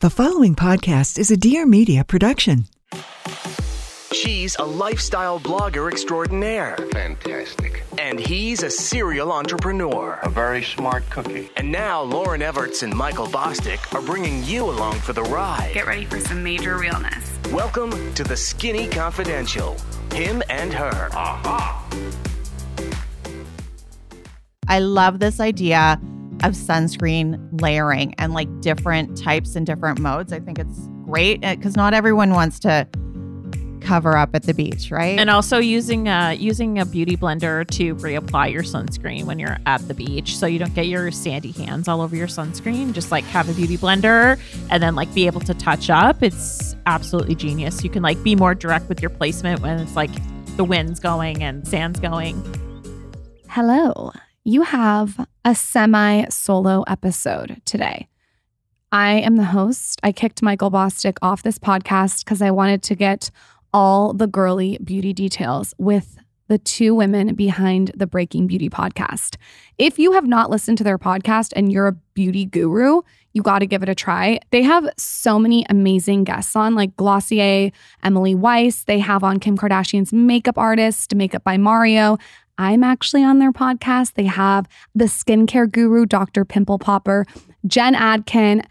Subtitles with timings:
[0.00, 2.66] The following podcast is a Dear Media production.
[4.12, 6.76] She's a lifestyle blogger extraordinaire.
[6.92, 7.82] Fantastic.
[7.98, 10.20] And he's a serial entrepreneur.
[10.22, 11.50] A very smart cookie.
[11.56, 15.72] And now Lauryn Evarts and Michael Bosstick are bringing you along for the ride.
[15.74, 17.36] Get ready for some major realness.
[17.50, 19.76] Welcome to the Skinny Confidential.
[20.12, 21.08] Him and her.
[21.10, 21.90] Aha!
[24.68, 26.00] I love this idea
[26.44, 30.32] of sunscreen layering and like different types and different modes.
[30.32, 32.86] I think it's great eh, because not everyone wants to
[33.80, 35.18] cover up at the beach, right?
[35.18, 39.86] And also using a using a beauty blender to reapply your sunscreen when you're at
[39.88, 42.92] the beach, so you don't get your sandy hands all over your sunscreen.
[42.92, 44.38] Just like have a beauty blender
[44.70, 46.22] and then like be able to touch up.
[46.22, 47.82] It's absolutely genius.
[47.82, 50.10] You can like be more direct with your placement when it's like
[50.56, 52.42] the wind's going and sand's going.
[53.48, 54.12] Hello.
[54.48, 58.08] You have a semi solo episode today.
[58.90, 60.00] I am the host.
[60.02, 63.30] I kicked Michael Bosstick off this podcast because I wanted to get
[63.74, 69.36] all the girly beauty details with the two women behind the Breaking Beauty podcast.
[69.76, 73.02] If you have not listened to their podcast and you're a beauty guru,
[73.34, 74.40] you got to give it a try.
[74.50, 77.70] They have so many amazing guests on, like Glossier,
[78.02, 78.84] Emily Weiss.
[78.84, 82.16] They have on Kim Kardashian's makeup artist, Makeup by Mario.
[82.58, 84.14] I'm actually on their podcast.
[84.14, 86.44] They have the skincare guru, Dr.
[86.44, 87.24] Pimple Popper,
[87.66, 88.62] Jen Atkin.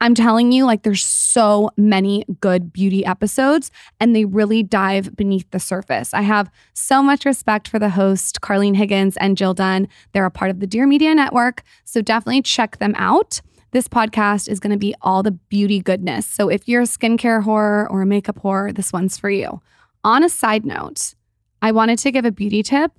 [0.00, 5.48] I'm telling you, like, there's so many good beauty episodes, and they really dive beneath
[5.50, 6.12] the surface.
[6.14, 9.86] I have so much respect for the host, Carlene Higgins and Jill Dunn.
[10.12, 13.40] They're a part of the Dear Media Network, so definitely check them out.
[13.72, 16.26] This podcast is going to be all the beauty goodness.
[16.26, 19.60] So if you're a skincare whore or a makeup whore, this one's for you.
[20.04, 21.14] On a side note,
[21.62, 22.92] I wanted to give a beauty tip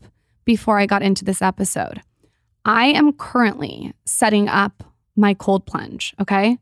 [0.46, 2.02] before I got into this episode.
[2.66, 4.84] I am currently setting up
[5.16, 6.58] my cold plunge, okay?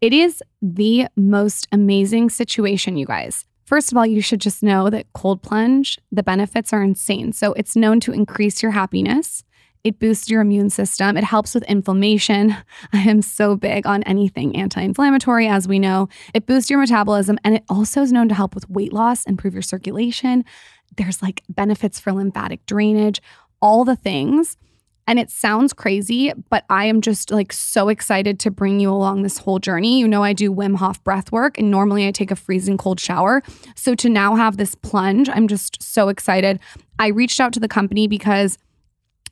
[0.00, 3.46] It is the most amazing situation, you guys.
[3.64, 7.32] First of all, you should just know that cold plunge, the benefits are insane.
[7.32, 9.44] So, it's known to increase your happiness.
[9.82, 11.16] It boosts your immune system.
[11.16, 12.54] It helps with inflammation.
[12.92, 16.08] I am so big on anything anti inflammatory, as we know.
[16.34, 19.54] It boosts your metabolism and it also is known to help with weight loss, improve
[19.54, 20.44] your circulation.
[20.96, 23.20] There's like benefits for lymphatic drainage,
[23.60, 24.56] all the things.
[25.06, 29.22] And it sounds crazy, but I am just like so excited to bring you along
[29.22, 29.98] this whole journey.
[29.98, 33.00] You know, I do Wim Hof breath work, and normally I take a freezing cold
[33.00, 33.42] shower.
[33.74, 36.60] So to now have this plunge, I'm just so excited.
[37.00, 38.56] I reached out to the company because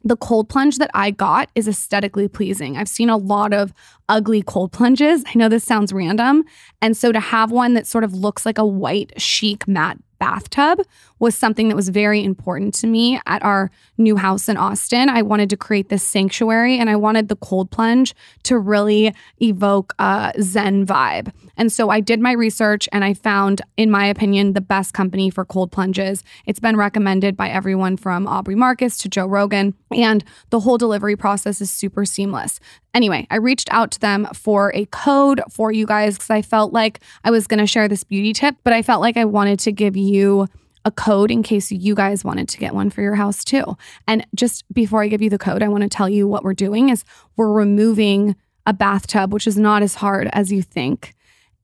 [0.03, 2.77] the cold plunge that I got is aesthetically pleasing.
[2.77, 3.73] I've seen a lot of
[4.09, 5.23] ugly cold plunges.
[5.27, 6.45] I know this sounds random.
[6.83, 10.81] And so to have one that sort of looks like a white, chic, matte bathtub
[11.19, 15.09] was something that was very important to me at our new house in Austin.
[15.09, 18.15] I wanted to create this sanctuary and I wanted the cold plunge
[18.45, 21.33] to really evoke a Zen vibe.
[21.57, 25.31] And so I did my research and I found, in my opinion, the best company
[25.31, 26.23] for cold plunges.
[26.47, 31.17] It's been recommended by everyone from Aubrey Marcus to Joe Rogan, and the whole delivery
[31.17, 32.61] process is super seamless.
[32.95, 36.73] Anyway, I reached out to them for a code for you guys because I felt
[36.73, 39.59] like I was going to share this beauty tip, but I felt like I wanted
[39.61, 40.49] to give you
[40.85, 43.77] a code in case you guys wanted to get one for your house too.
[44.07, 46.55] And just before I give you the code, I want to tell you what we're
[46.55, 47.05] doing is
[47.37, 51.15] we're removing a bathtub, which is not as hard as you think.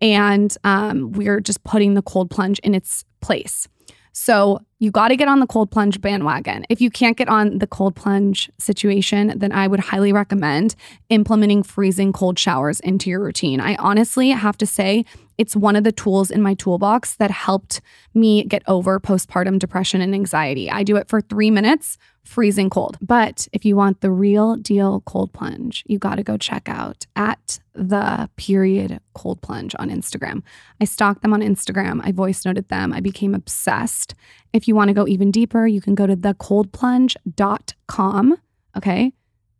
[0.01, 3.67] And um, we're just putting the cold plunge in its place.
[4.17, 6.65] So you got to get on the cold plunge bandwagon.
[6.69, 10.77] If you can't get on the cold plunge situation, then I would highly recommend
[11.09, 13.61] implementing freezing cold showers into your routine.
[13.61, 15.05] I honestly have to say,
[15.37, 17.81] it's one of the tools in my toolbox that helped
[18.15, 20.71] me get over postpartum depression and anxiety.
[20.71, 22.97] I do it for three minutes, freezing cold.
[23.01, 27.07] But if you want the real deal cold plunge, you got to go check out
[27.15, 30.43] at the period cold plunge on Instagram.
[30.81, 32.01] I stalked them on Instagram.
[32.03, 32.93] I voice noted them.
[32.93, 34.15] I became obsessed.
[34.53, 38.39] If you want to go even deeper, you can go to thecoldplunge.com.
[38.77, 39.13] Okay.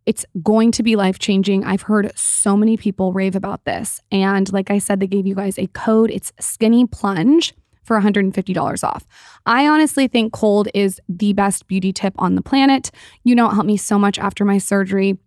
[0.07, 1.65] It's going to be life changing.
[1.65, 4.03] I've heard so many people rave about this.
[4.13, 6.11] And like I said, they gave you guys a code.
[6.11, 9.07] It's skinny plunge for $150 off.
[9.47, 12.91] I honestly think cold is the best beauty tip on the planet.
[13.23, 15.19] You know, it helped me so much after my surgery.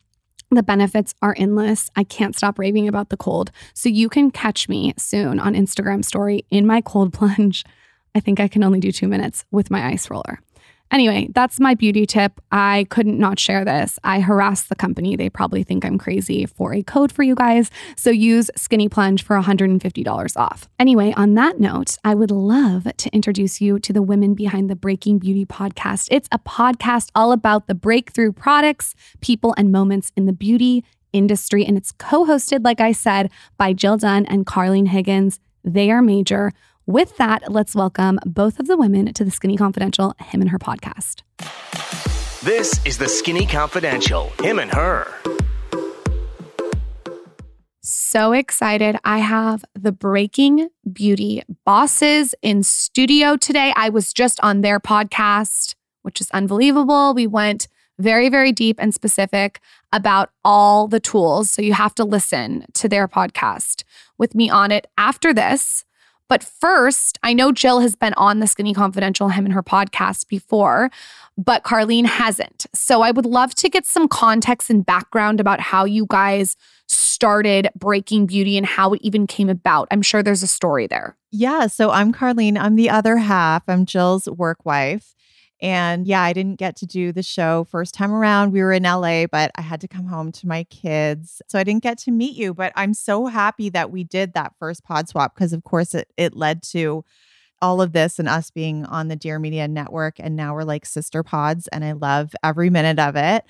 [0.50, 1.89] The benefits are endless.
[1.95, 3.51] I can't stop raving about the cold.
[3.74, 7.63] So you can catch me soon on Instagram story in my cold plunge.
[8.15, 10.42] I think I can only do two minutes with my ice roller.
[10.92, 12.39] Anyway, that's my beauty tip.
[12.51, 14.00] I couldn't not share this.
[14.04, 15.16] I harassed the company.
[15.16, 17.69] They probably think I'm crazy for a code for you guys.
[17.95, 20.69] So use Skinny Plunge for $150 off.
[20.80, 24.75] Anyway, on that note, I would love to introduce you to the women behind the
[24.75, 26.07] Breaking Beauty podcast.
[26.10, 31.66] It's a podcast all about the breakthrough products, people, and moments in the beauty industry.
[31.66, 35.40] And it's co hosted, like I said, by Jill Dunn and Carlene Higgins.
[35.63, 36.54] They are major.
[36.89, 40.57] With that, let's welcome both of the women to the Skinny Confidential, him and her
[40.57, 41.22] podcast.
[42.45, 45.13] This is the Skinny Confidential, him and her.
[47.81, 48.95] So excited.
[49.04, 53.74] I have the Breaking Beauty bosses in studio today.
[53.75, 57.13] I was just on their podcast, which is unbelievable.
[57.13, 57.68] We went
[58.00, 59.60] very, very deep and specific
[59.92, 61.51] about all the tools.
[61.51, 63.83] So you have to listen to their podcast
[64.18, 65.83] with me on it after this.
[66.30, 70.28] But first, I know Jill has been on the Skinny Confidential, him and her podcast
[70.28, 70.90] before,
[71.38, 72.66] but Carlene hasn't.
[72.74, 76.58] So I would love to get some context and background about how you guys
[76.88, 79.88] started Breaking Beauty and how it even came about.
[79.92, 81.16] I'm sure there's a story there.
[81.32, 81.68] Yeah.
[81.68, 82.58] So I'm Carlene.
[82.58, 83.64] I'm the other half.
[83.68, 85.14] I'm Jill's work wife.
[85.62, 88.51] And yeah, I didn't get to do the show first time around.
[88.51, 91.42] We were in LA, but I had to come home to my kids.
[91.48, 94.54] So I didn't get to meet you, but I'm so happy that we did that
[94.59, 97.04] first pod swap because of course it it led to
[97.59, 100.86] all of this and us being on the Dear Media network and now we're like
[100.86, 103.44] sister pods and I love every minute of it.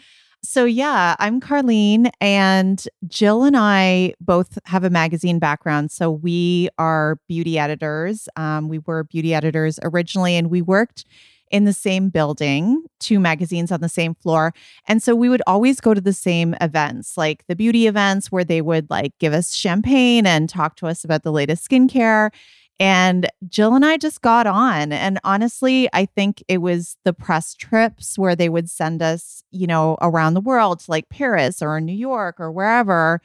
[0.44, 5.92] So yeah, I'm Carlene and Jill and I both have a magazine background.
[5.92, 8.30] So we are beauty editors.
[8.38, 11.06] Um, we were beauty editors originally and we worked
[11.52, 14.54] in the same building, two magazines on the same floor.
[14.88, 18.44] And so we would always go to the same events, like the beauty events where
[18.44, 22.32] they would like give us champagne and talk to us about the latest skincare.
[22.80, 24.92] And Jill and I just got on.
[24.92, 29.66] And honestly, I think it was the press trips where they would send us, you
[29.66, 33.20] know, around the world to like Paris or New York or wherever.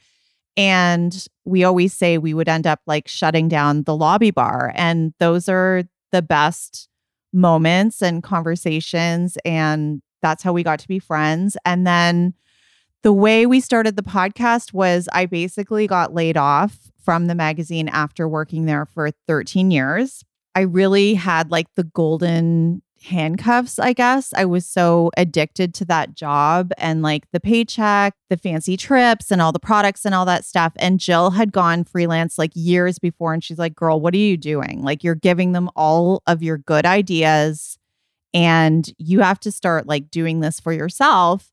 [0.57, 4.71] And we always say we would end up like shutting down the lobby bar.
[4.75, 6.89] And those are the best
[7.33, 9.37] moments and conversations.
[9.43, 11.57] And that's how we got to be friends.
[11.65, 12.33] And then
[13.01, 17.89] the way we started the podcast was I basically got laid off from the magazine
[17.89, 20.23] after working there for 13 years.
[20.55, 24.33] I really had like the golden handcuffs, I guess.
[24.35, 29.41] I was so addicted to that job and like the paycheck, the fancy trips, and
[29.41, 30.73] all the products and all that stuff.
[30.77, 33.33] And Jill had gone freelance like years before.
[33.33, 34.81] And she's like, Girl, what are you doing?
[34.83, 37.77] Like, you're giving them all of your good ideas
[38.33, 41.51] and you have to start like doing this for yourself.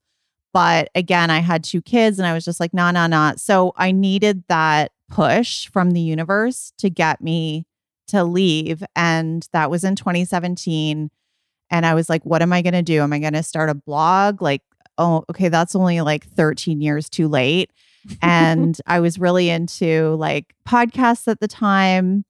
[0.52, 3.35] But again, I had two kids and I was just like, nah, nah, nah.
[3.37, 7.67] So I needed that push from the universe to get me
[8.08, 8.82] to leave.
[8.97, 11.11] And that was in 2017.
[11.70, 13.00] And I was like, what am I going to do?
[13.00, 14.43] Am I going to start a blog?
[14.43, 14.62] Like,
[14.99, 17.72] oh, okay, that's only like 13 years too late.
[18.22, 22.25] and I was really into like podcasts at the time.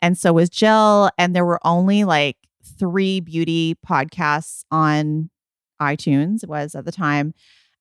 [0.00, 1.10] And so was Jill.
[1.16, 2.36] And there were only like
[2.78, 5.30] three beauty podcasts on
[5.80, 7.34] iTunes, it was at the time.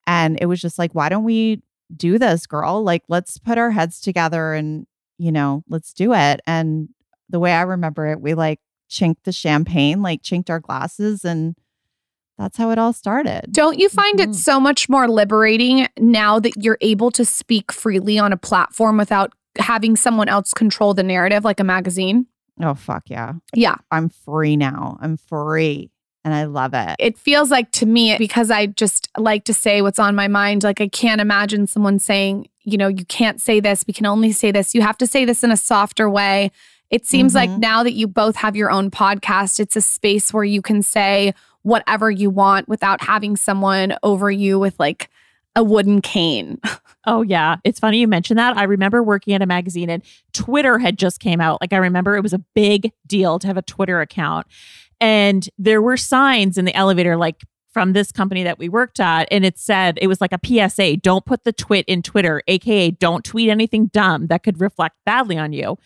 [0.08, 1.62] And it was just like, why don't we
[1.96, 2.84] do this, girl?
[2.84, 4.88] Like, let's put our heads together and,
[5.18, 6.42] you know, let's do it.
[6.48, 6.90] And
[7.30, 8.60] the way I remember it, we like
[8.92, 11.56] chinked the champagne, like chinked our glasses and
[12.38, 13.48] that's how it all started.
[13.52, 14.32] Don't you find mm-hmm.
[14.32, 18.98] it so much more liberating now that you're able to speak freely on a platform
[18.98, 22.26] without having someone else control the narrative like a magazine?
[22.60, 23.34] Oh, fuck yeah.
[23.56, 23.76] Yeah.
[23.92, 24.98] I'm free now.
[25.02, 25.92] I'm free
[26.24, 26.96] and I love it.
[27.00, 30.64] It feels like to me, because I just like to say what's on my mind,
[30.64, 34.32] like I can't imagine someone saying, you know, you can't say this, we can only
[34.32, 34.76] say this.
[34.76, 36.52] You have to say this in a softer way.
[36.92, 37.52] It seems mm-hmm.
[37.52, 40.84] like now that you both have your own podcast, it's a space where you can
[40.84, 45.10] say whatever you want without having someone over you with like
[45.56, 46.60] a wooden cane.
[47.08, 48.58] Oh yeah, it's funny you mentioned that.
[48.58, 51.60] I remember working at a magazine and Twitter had just came out.
[51.60, 54.46] Like I remember it was a big deal to have a Twitter account.
[55.00, 59.28] And there were signs in the elevator, like from this company that we worked at,
[59.32, 62.92] and it said it was like a PSA don't put the twit in Twitter, AKA
[62.92, 65.78] don't tweet anything dumb that could reflect badly on you.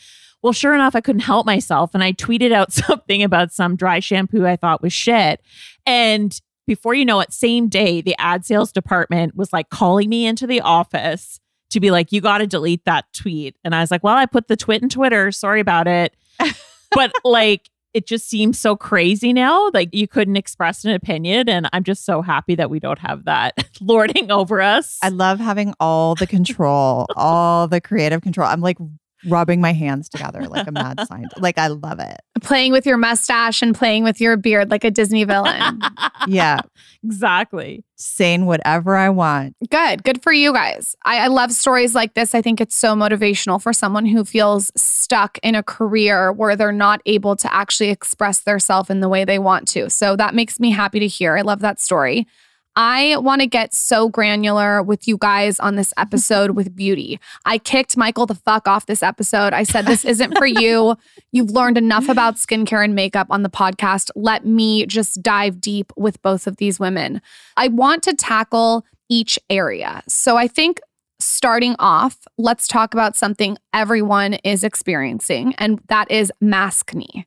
[0.42, 1.96] Well, sure enough, I couldn't help myself.
[1.96, 5.42] And I tweeted out something about some dry shampoo I thought was shit.
[5.86, 10.26] And before you know it, same day, the ad sales department was like calling me
[10.26, 11.40] into the office
[11.72, 13.56] to be like, you got to delete that tweet.
[13.64, 15.32] And I was like, well, I put the twit in Twitter.
[15.32, 16.16] Sorry about it.
[16.92, 19.70] but like, it just seems so crazy now.
[19.74, 21.48] Like you couldn't express an opinion.
[21.48, 25.00] And I'm just so happy that we don't have that lording over us.
[25.02, 28.50] I love having all the control, all the creative control.
[28.50, 28.78] I'm like
[29.26, 31.42] rubbing my hands together like a mad scientist.
[31.42, 32.22] Like I love it.
[32.42, 35.82] Playing with your mustache and playing with your beard like a Disney villain.
[36.28, 36.60] yeah,
[37.04, 37.84] exactly.
[37.96, 39.56] Saying whatever I want.
[39.70, 40.04] Good.
[40.04, 40.96] Good for you guys.
[41.06, 42.36] I, I love stories like this.
[42.36, 46.72] I think it's so motivational for someone who feels stuck in a career where they're
[46.72, 49.90] not able to actually express themselves in the way they want to.
[49.90, 51.38] So that makes me happy to hear.
[51.38, 52.28] I love that story.
[52.76, 57.20] I want to get so granular with you guys on this episode with beauty.
[57.46, 59.54] I kicked Michael the fuck off this episode.
[59.54, 60.98] I said, This isn't for you.
[61.32, 64.10] You've learned enough about skincare and makeup on the podcast.
[64.16, 67.22] Let me just dive deep with both of these women.
[67.56, 70.04] I want to tackle each area.
[70.08, 70.80] So I think
[71.20, 77.26] starting off, let's talk about something everyone is experiencing, and that is maskne.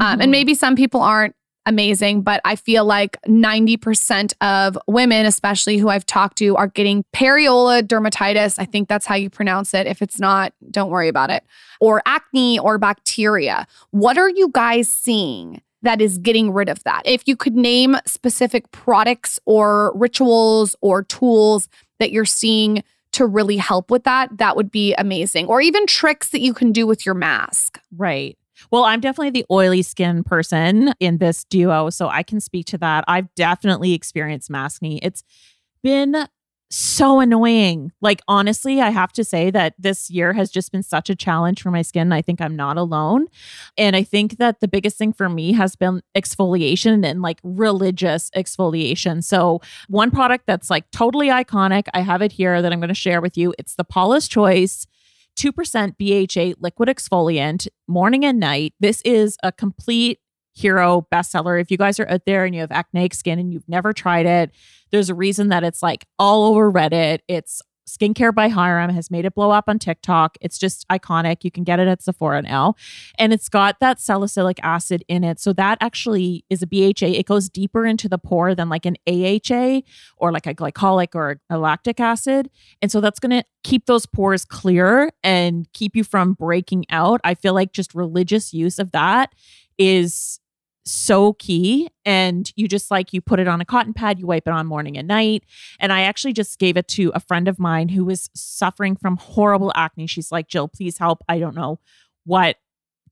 [0.00, 0.30] Um, and Mhm.
[0.30, 1.34] maybe some people aren't
[1.66, 7.04] amazing, but I feel like 90% of women, especially who I've talked to, are getting
[7.14, 8.58] perioral dermatitis.
[8.58, 9.86] I think that's how you pronounce it.
[9.86, 11.44] If it's not, don't worry about it.
[11.80, 13.66] Or acne or bacteria.
[13.90, 15.60] What are you guys seeing?
[15.82, 17.02] That is getting rid of that.
[17.06, 23.56] If you could name specific products or rituals or tools that you're seeing to really
[23.56, 25.46] help with that, that would be amazing.
[25.46, 27.80] Or even tricks that you can do with your mask.
[27.96, 28.36] Right.
[28.70, 32.78] Well, I'm definitely the oily skin person in this duo, so I can speak to
[32.78, 33.04] that.
[33.08, 34.98] I've definitely experienced maskne.
[35.02, 35.22] It's
[35.82, 36.26] been
[36.70, 37.90] so annoying.
[38.00, 41.60] Like honestly, I have to say that this year has just been such a challenge
[41.60, 42.12] for my skin.
[42.12, 43.26] I think I'm not alone.
[43.76, 48.30] And I think that the biggest thing for me has been exfoliation and like religious
[48.36, 49.24] exfoliation.
[49.24, 52.94] So, one product that's like totally iconic, I have it here that I'm going to
[52.94, 53.52] share with you.
[53.58, 54.86] It's the Paula's Choice
[55.38, 58.74] 2% BHA liquid exfoliant morning and night.
[58.80, 60.18] This is a complete
[60.54, 61.60] hero bestseller.
[61.60, 64.26] If you guys are out there and you have acneic skin and you've never tried
[64.26, 64.50] it,
[64.90, 67.20] there's a reason that it's like all over Reddit.
[67.28, 70.36] It's Skincare by Hyram has made it blow up on TikTok.
[70.40, 71.44] It's just iconic.
[71.44, 72.74] You can get it at Sephora now.
[73.18, 75.40] And it's got that salicylic acid in it.
[75.40, 77.06] So that actually is a BHA.
[77.06, 79.80] It goes deeper into the pore than like an AHA
[80.16, 82.50] or like a glycolic or a lactic acid.
[82.82, 87.20] And so that's going to keep those pores clear and keep you from breaking out.
[87.24, 89.34] I feel like just religious use of that
[89.78, 90.39] is
[90.84, 91.88] so key.
[92.04, 94.66] And you just like you put it on a cotton pad you wipe it on
[94.66, 95.44] morning and night.
[95.78, 99.16] And i actually just gave it to a friend of mine who was suffering from
[99.16, 100.06] horrible acne.
[100.06, 101.22] She's like jill please help.
[101.28, 101.78] I don't know
[102.24, 102.56] what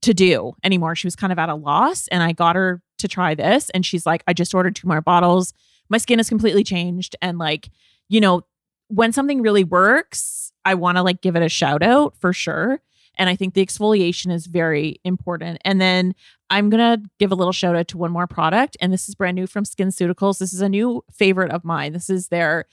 [0.01, 0.95] to do anymore.
[0.95, 3.69] She was kind of at a loss and i got her to try this.
[3.71, 5.53] And she's like i just ordered two more bottles.
[5.89, 7.15] My skin has completely changed.
[7.21, 7.69] And like
[8.09, 8.41] you know
[8.87, 12.81] when something really works i want to like give it a shout out for sure.
[13.19, 15.59] And I think the exfoliation is very important.
[15.65, 16.15] And then
[16.49, 18.77] I'm going to give a little shout out to one more product.
[18.81, 20.39] And this is brand new from SkinCeuticals.
[20.39, 21.93] This is a new favorite of mine.
[21.93, 22.65] This is their,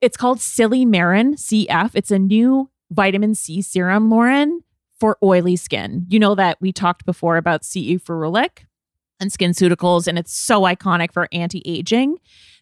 [0.00, 1.92] it's called Silymarin CF.
[1.94, 4.58] It's a new vitamin C serum, Lauryn,
[4.98, 6.06] for oily skin.
[6.08, 8.66] You know that we talked before about CE Ferulic
[9.18, 12.18] and SkinCeuticals, and it's so iconic for anti aging.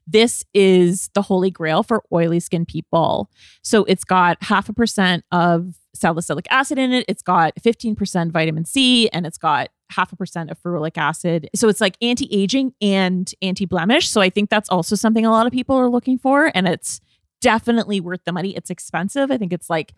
[0.07, 3.31] This is the holy grail for oily skin people.
[3.63, 7.05] So it's got half a percent of salicylic acid in it.
[7.09, 11.51] It's got 15% vitamin C and it's got half a percent of ferulic acid.
[11.55, 14.09] So it's like anti aging and anti blemish.
[14.09, 16.51] So I think that's also something a lot of people are looking for.
[16.55, 17.01] And it's
[17.41, 18.55] definitely worth the money.
[18.57, 19.31] It's expensive.
[19.31, 19.93] I think it's like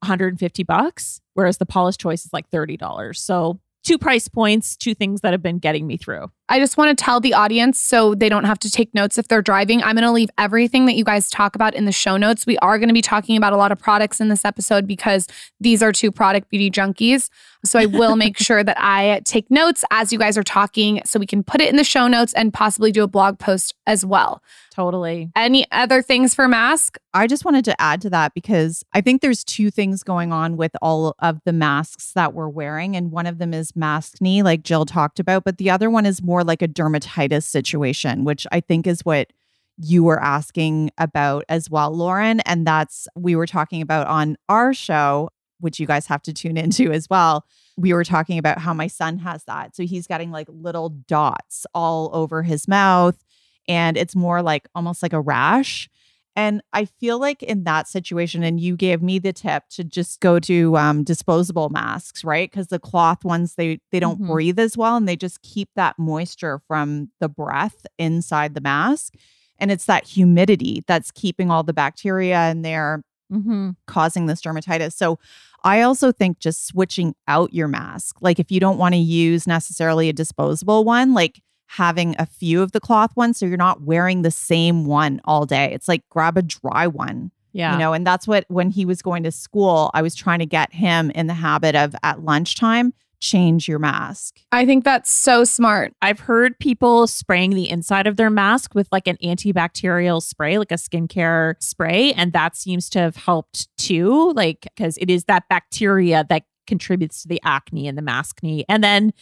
[0.00, 3.16] 150 bucks, whereas the Paula's Choice is like $30.
[3.16, 6.30] So two price points, two things that have been getting me through.
[6.48, 9.26] I just want to tell the audience so they don't have to take notes if
[9.26, 9.82] they're driving.
[9.82, 12.46] I'm going to leave everything that you guys talk about in the show notes.
[12.46, 15.26] We are going to be talking about a lot of products in this episode because
[15.58, 17.30] these are two product beauty junkies.
[17.64, 21.18] So I will make sure that I take notes as you guys are talking so
[21.18, 24.06] we can put it in the show notes and possibly do a blog post as
[24.06, 24.40] well.
[24.76, 25.30] Totally.
[25.34, 26.98] Any other things for mask?
[27.14, 30.58] I just wanted to add to that because I think there's two things going on
[30.58, 32.94] with all of the masks that we're wearing.
[32.94, 36.22] And one of them is maskne, like Jill talked about, but the other one is
[36.22, 39.32] more like a dermatitis situation, which I think is what
[39.78, 42.40] you were asking about as well, Lauryn.
[42.46, 46.56] And that's we were talking about on our show, which you guys have to tune
[46.56, 47.44] into as well.
[47.76, 49.76] We were talking about how my son has that.
[49.76, 53.22] So he's getting like little dots all over his mouth.
[53.68, 55.88] And it's more like almost like a rash.
[56.36, 60.20] And I feel like in that situation, and you gave me the tip to just
[60.20, 62.50] go to um, disposable masks, right?
[62.50, 64.26] Because the cloth ones they they don't Mhm.
[64.26, 69.14] breathe as well, and they just keep that moisture from the breath inside the mask,
[69.58, 73.02] and it's that humidity that's keeping all the bacteria in there,
[73.32, 73.70] Mm-hmm.
[73.88, 74.92] causing this dermatitis.
[74.92, 75.18] So
[75.64, 79.48] I also think just switching out your mask, like if you don't want to use
[79.48, 83.82] necessarily a disposable one, like having a few of the cloth ones so you're not
[83.82, 85.72] wearing the same one all day.
[85.72, 87.30] It's like grab a dry one.
[87.52, 87.72] Yeah.
[87.72, 90.46] You know, and that's what when he was going to school, I was trying to
[90.46, 94.40] get him in the habit of at lunchtime, change your mask.
[94.52, 95.94] I think that's so smart.
[96.02, 100.70] I've heard people spraying the inside of their mask with like an antibacterial spray, like
[100.70, 102.12] a skincare spray.
[102.12, 107.22] And that seems to have helped too, like, because it is that bacteria that contributes
[107.22, 108.64] to the acne and the maskne.
[108.68, 109.14] And then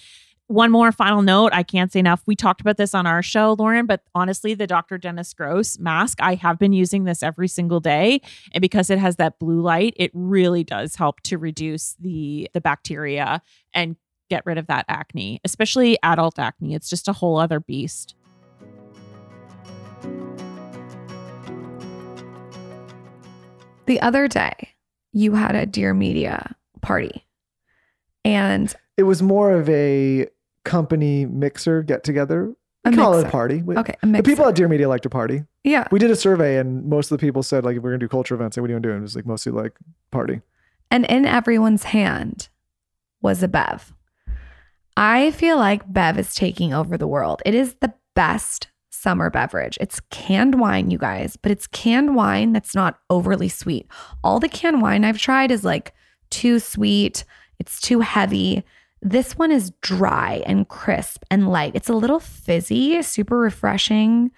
[0.47, 1.53] one more final note.
[1.55, 2.23] I can't say enough.
[2.27, 4.99] We talked about this on our show, Lauryn, but honestly, the Dr.
[4.99, 8.21] Dennis Gross mask, I have been using this every single day.
[8.53, 12.61] And because it has that blue light, it really does help to reduce the the
[12.61, 13.41] bacteria
[13.73, 13.97] and
[14.29, 16.75] get rid of that acne, especially adult acne.
[16.75, 18.15] It's just a whole other beast.
[23.87, 24.71] The other day,
[25.13, 27.27] you had a Dear Media party.
[28.25, 30.29] And It was more of a
[30.65, 32.55] company mixer get together.
[32.85, 33.63] We A call it a party.
[33.63, 35.45] We- okay, a The people at Dear Media like to party.
[35.65, 35.89] yeah.
[35.91, 38.09] We did a survey and most of the people said like if we're gonna do
[38.09, 38.91] culture events, like what are you gonna do?
[38.93, 39.73] And it was like mostly like
[40.11, 40.41] party.
[40.91, 42.49] And in everyone's hand
[43.23, 43.93] was a Bev.
[44.97, 47.43] I feel like Bev is taking over the world.
[47.45, 49.77] It is the best summer beverage.
[49.81, 53.87] It's canned wine, you guys, but it's canned wine that's not overly sweet.
[54.23, 55.93] All the canned wine I've tried is like
[56.31, 57.25] too sweet,
[57.59, 58.65] it's too heavy.
[59.05, 61.73] This one is dry and crisp and light.
[61.75, 64.31] It's a little fizzy, super refreshing.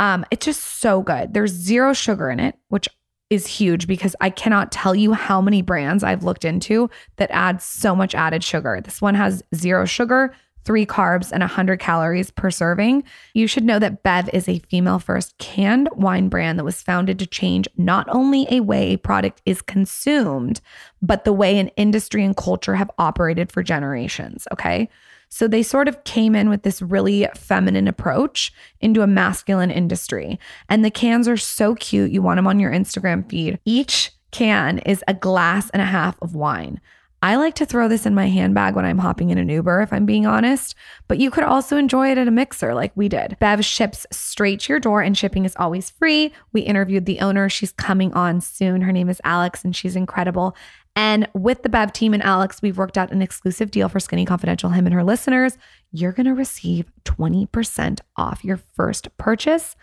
[0.00, 1.34] Um, it's just so good.
[1.34, 2.88] There's zero sugar in it, which
[3.30, 7.62] is huge because I cannot tell you how many brands I've looked into that add
[7.62, 8.80] so much added sugar.
[8.82, 10.34] This one has zero sugar,
[10.64, 13.04] three carbs, and 100 calories per serving.
[13.34, 17.18] You should know that Bev is a female first canned wine brand that was founded
[17.18, 20.60] to change not only a way a product is consumed,
[21.00, 24.46] but the way an industry and culture have operated for generations.
[24.52, 24.88] Okay.
[25.30, 30.38] So they sort of came in with this really feminine approach into a masculine industry.
[30.68, 32.10] And the cans are so cute.
[32.10, 33.58] You want them on your Instagram feed.
[33.64, 36.80] Each can is a glass and a half of wine.
[37.20, 39.92] I like to throw this in my handbag when I'm hopping in an Uber, if
[39.92, 40.76] I'm being honest,
[41.08, 43.36] but you could also enjoy it at a mixer like we did.
[43.40, 46.32] Bev ships straight to your door and shipping is always free.
[46.52, 47.48] We interviewed the owner.
[47.48, 48.82] She's coming on soon.
[48.82, 50.56] Her name is Alex and she's incredible.
[50.94, 54.24] And with the Bev team and Alex, we've worked out an exclusive deal for Skinny
[54.24, 55.58] Confidential, him and her listeners.
[55.90, 59.74] You're going to receive 20% off your first purchase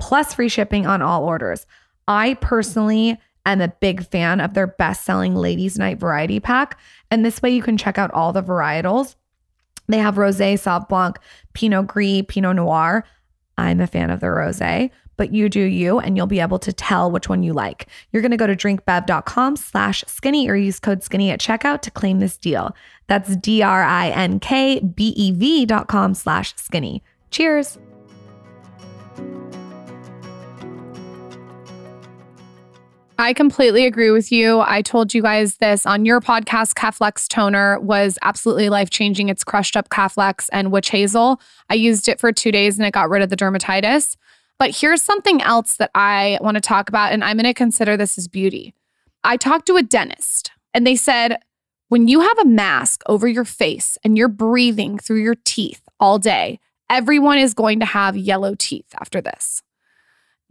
[0.00, 1.66] plus free shipping on all orders.
[2.08, 6.78] I personally am a big fan of their best selling Ladies Night Variety Pack.
[7.10, 9.16] And this way you can check out all the varietals.
[9.88, 11.18] They have Rose, Sauv Blanc,
[11.52, 13.04] Pinot Gris, Pinot Noir.
[13.58, 14.62] I'm a fan of the Rose,
[15.16, 17.88] but you do you, and you'll be able to tell which one you like.
[18.10, 21.90] You're going to go to drinkbev.com slash skinny or use code skinny at checkout to
[21.90, 22.74] claim this deal.
[23.06, 24.46] That's D-R-I-N-K-B-E-V
[25.66, 27.02] dot com slash skinny.
[27.30, 27.78] Cheers.
[33.20, 34.60] I completely agree with you.
[34.60, 36.72] I told you guys this on your podcast.
[36.72, 39.28] Caflex toner was absolutely life changing.
[39.28, 41.38] It's crushed up Caflex and witch hazel.
[41.68, 44.16] I used it for two days and it got rid of the dermatitis.
[44.58, 47.94] But here's something else that I want to talk about, and I'm going to consider
[47.94, 48.72] this as beauty.
[49.22, 51.40] I talked to a dentist and they said,
[51.88, 56.18] when you have a mask over your face and you're breathing through your teeth all
[56.18, 59.62] day, everyone is going to have yellow teeth after this.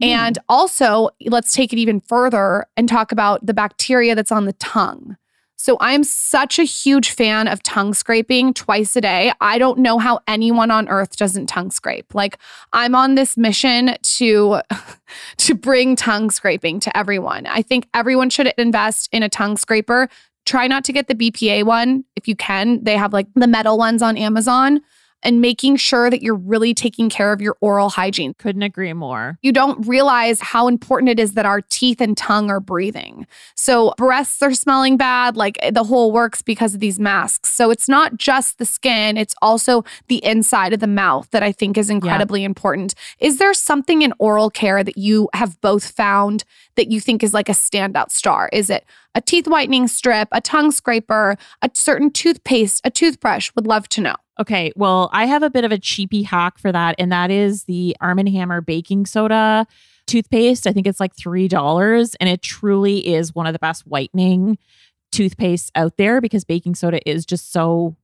[0.02, 0.06] Mm.
[0.06, 4.52] And also, let's take it even further and talk about the bacteria that's on the
[4.54, 5.16] tongue.
[5.56, 9.32] So, I'm such a huge fan of tongue scraping twice a day.
[9.42, 12.14] I don't know how anyone on earth doesn't tongue scrape.
[12.14, 12.38] Like,
[12.72, 14.60] I'm on this mission to
[15.36, 17.46] to bring tongue scraping to everyone.
[17.46, 20.08] I think everyone should invest in a tongue scraper.
[20.46, 22.82] Try not to get the BPA one if you can.
[22.82, 24.80] They have like the metal ones on Amazon
[25.22, 28.34] and making sure that you're really taking care of your oral hygiene.
[28.34, 29.38] Couldn't agree more.
[29.42, 33.26] You don't realize how important it is that our teeth and tongue are breathing.
[33.54, 37.52] So, breasts are smelling bad, like eh, the whole works because of these masks.
[37.52, 41.52] So, it's not just the skin, it's also the inside of the mouth that I
[41.52, 42.94] think is incredibly important.
[43.18, 46.44] Is there something in oral care that you have both found
[46.76, 48.48] that you think is like a standout star?
[48.52, 53.50] Is it a teeth whitening strip, a tongue scraper, a certain toothpaste, a toothbrush?
[53.54, 54.14] Would love to know.
[54.38, 57.64] Okay, well, I have a bit of a cheapy hack for that, and that is
[57.64, 59.66] the Arm & Hammer baking soda
[60.06, 60.66] toothpaste.
[60.66, 64.56] I think it's like $3, and it truly is one of the best whitening
[65.12, 67.96] toothpastes out there because baking soda is just so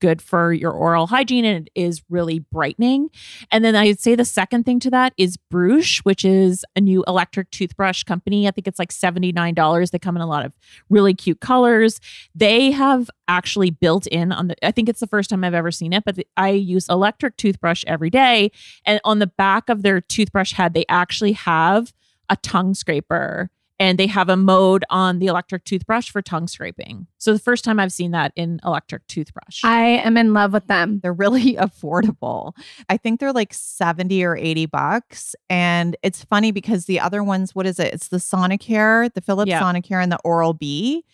[0.00, 3.10] good for your oral hygiene and it is really brightening.
[3.50, 7.04] And then I'd say the second thing to that is Bruush, which is a new
[7.06, 8.46] electric toothbrush company.
[8.48, 9.90] I think it's like $79.
[9.90, 10.54] They come in a lot of
[10.90, 12.00] really cute colors.
[12.34, 15.70] They have actually built in on the I think it's the first time I've ever
[15.70, 18.50] seen it, but the, I use electric toothbrush every day
[18.84, 21.92] and on the back of their toothbrush head they actually have
[22.30, 27.06] a tongue scraper and they have a mode on the electric toothbrush for tongue scraping.
[27.18, 29.62] So the first time I've seen that in electric toothbrush.
[29.64, 31.00] I am in love with them.
[31.02, 32.52] They're really affordable.
[32.88, 35.34] I think they're like 70 or 80 bucks.
[35.50, 37.92] And it's funny because the other ones, what is it?
[37.92, 39.60] It's the Sonicare, the Philips Yeah.
[39.60, 41.04] Sonicare and the Oral B.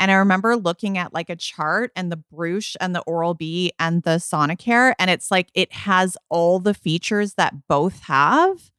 [0.00, 3.72] And I remember looking at like a chart and the Bruush and the Oral B
[3.80, 8.70] and the Sonicare, and it's like it has all the features that both have,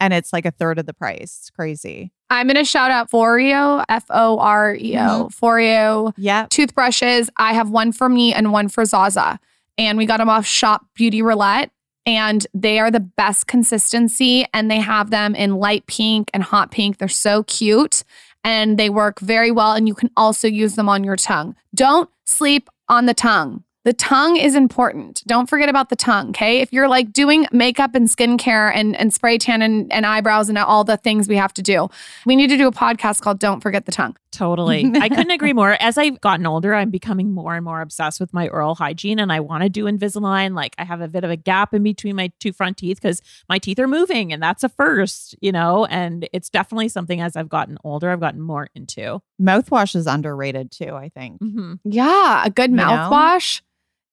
[0.00, 1.38] and it's like a third of the price.
[1.42, 2.10] It's crazy.
[2.34, 5.44] I'm going to shout out Foreo, F O R E O, mm-hmm.
[5.46, 6.46] Foreo Yeah.
[6.50, 7.30] toothbrushes.
[7.36, 9.38] I have one for me and one for Zaza.
[9.78, 11.70] And we got them off Shop Beauty Roulette.
[12.06, 14.46] And they are the best consistency.
[14.52, 16.98] And they have them in light pink and hot pink.
[16.98, 18.02] They're so cute
[18.42, 19.72] and they work very well.
[19.72, 21.56] And you can also use them on your tongue.
[21.74, 23.64] Don't sleep on the tongue.
[23.84, 25.22] The tongue is important.
[25.26, 26.60] Don't forget about the tongue, okay?
[26.60, 30.56] If you're like doing makeup and skincare and, and spray tan and, and eyebrows and
[30.56, 31.88] all the things we have to do,
[32.24, 34.16] we need to do a podcast called Don't Forget the Tongue.
[34.32, 34.90] Totally.
[34.94, 35.76] I couldn't agree more.
[35.80, 39.30] As I've gotten older, I'm becoming more and more obsessed with my oral hygiene and
[39.30, 40.56] I want to do Invisalign.
[40.56, 43.22] Like I have a bit of a gap in between my two front teeth because
[43.48, 47.36] my teeth are moving and that's a first, you know, and it's definitely something as
[47.36, 49.20] I've gotten older, I've gotten more into.
[49.40, 51.40] Mouthwash is underrated too, I think.
[51.40, 51.74] Mm-hmm.
[51.84, 52.84] Yeah, a good You know?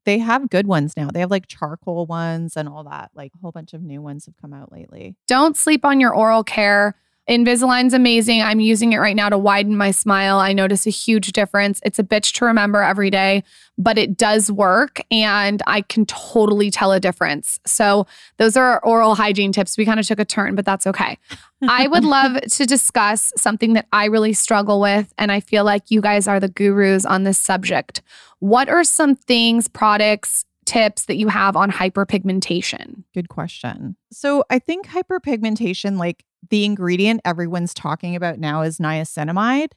[0.05, 1.09] They have good ones now.
[1.11, 3.11] They have like charcoal ones and all that.
[3.13, 5.15] Like a whole bunch of new ones have come out lately.
[5.27, 6.95] Don't sleep on your oral care.
[7.29, 8.41] Invisalign's amazing.
[8.41, 10.39] I'm using it right now to widen my smile.
[10.39, 11.79] I notice a huge difference.
[11.85, 13.43] It's a bitch to remember every day,
[13.77, 17.59] but it does work and I can totally tell a difference.
[17.65, 18.07] So,
[18.37, 19.77] those are our oral hygiene tips.
[19.77, 21.17] We kind of took a turn, but that's okay.
[21.67, 25.91] I would love to discuss something that I really struggle with, and I feel like
[25.91, 28.01] you guys are the gurus on this subject.
[28.39, 33.03] What are some things, products, tips that you have on hyperpigmentation?
[33.13, 33.95] Good question.
[34.11, 39.71] So I think hyperpigmentation, like the ingredient everyone's talking about now is niacinamide.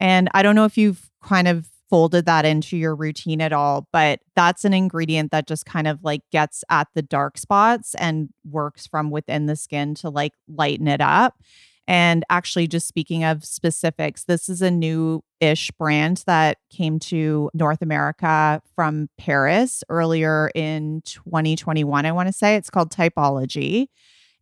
[0.00, 3.88] And I don't know if you've kind of folded that into your routine at all,
[3.92, 8.28] but that's an ingredient that just kind of like gets at the dark spots and
[8.48, 11.40] works from within the skin to like lighten it up.
[11.86, 17.50] And actually, just speaking of specifics, this is a new ish brand that came to
[17.54, 22.04] North America from Paris earlier in 2021.
[22.04, 23.86] I want to say it's called Typology.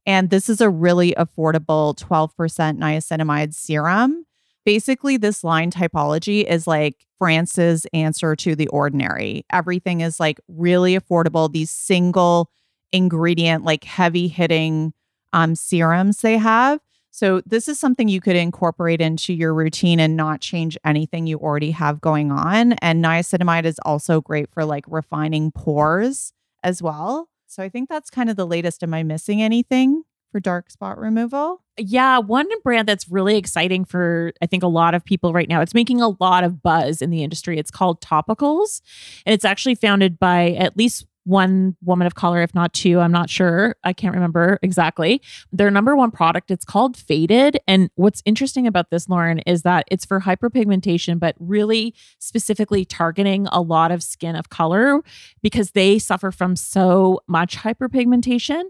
[0.06, 4.24] And this is a really affordable 12% niacinamide serum.
[4.64, 9.44] Basically, this line typology is like France's answer to the ordinary.
[9.52, 11.50] Everything is like really affordable.
[11.52, 12.50] These single
[12.92, 14.92] ingredient, like heavy hitting
[15.32, 16.80] um, serums they have.
[17.10, 21.38] So, this is something you could incorporate into your routine and not change anything you
[21.38, 22.74] already have going on.
[22.74, 27.28] And niacinamide is also great for like refining pores as well.
[27.46, 28.82] So, I think that's kind of the latest.
[28.82, 31.62] Am I missing anything for dark spot removal?
[31.78, 35.60] Yeah, one brand that's really exciting for I think a lot of people right now.
[35.60, 37.58] It's making a lot of buzz in the industry.
[37.58, 38.80] It's called Topicals,
[39.24, 43.00] and it's actually founded by at least one woman of color, if not two.
[43.00, 43.74] I'm not sure.
[43.82, 45.20] I can't remember exactly.
[45.52, 47.58] Their number one product, it's called Faded.
[47.66, 53.48] And what's interesting about this, Lauryn, is that it's for hyperpigmentation, but really specifically targeting
[53.50, 55.02] a lot of skin of color
[55.42, 58.62] because they suffer from so much hyperpigmentation.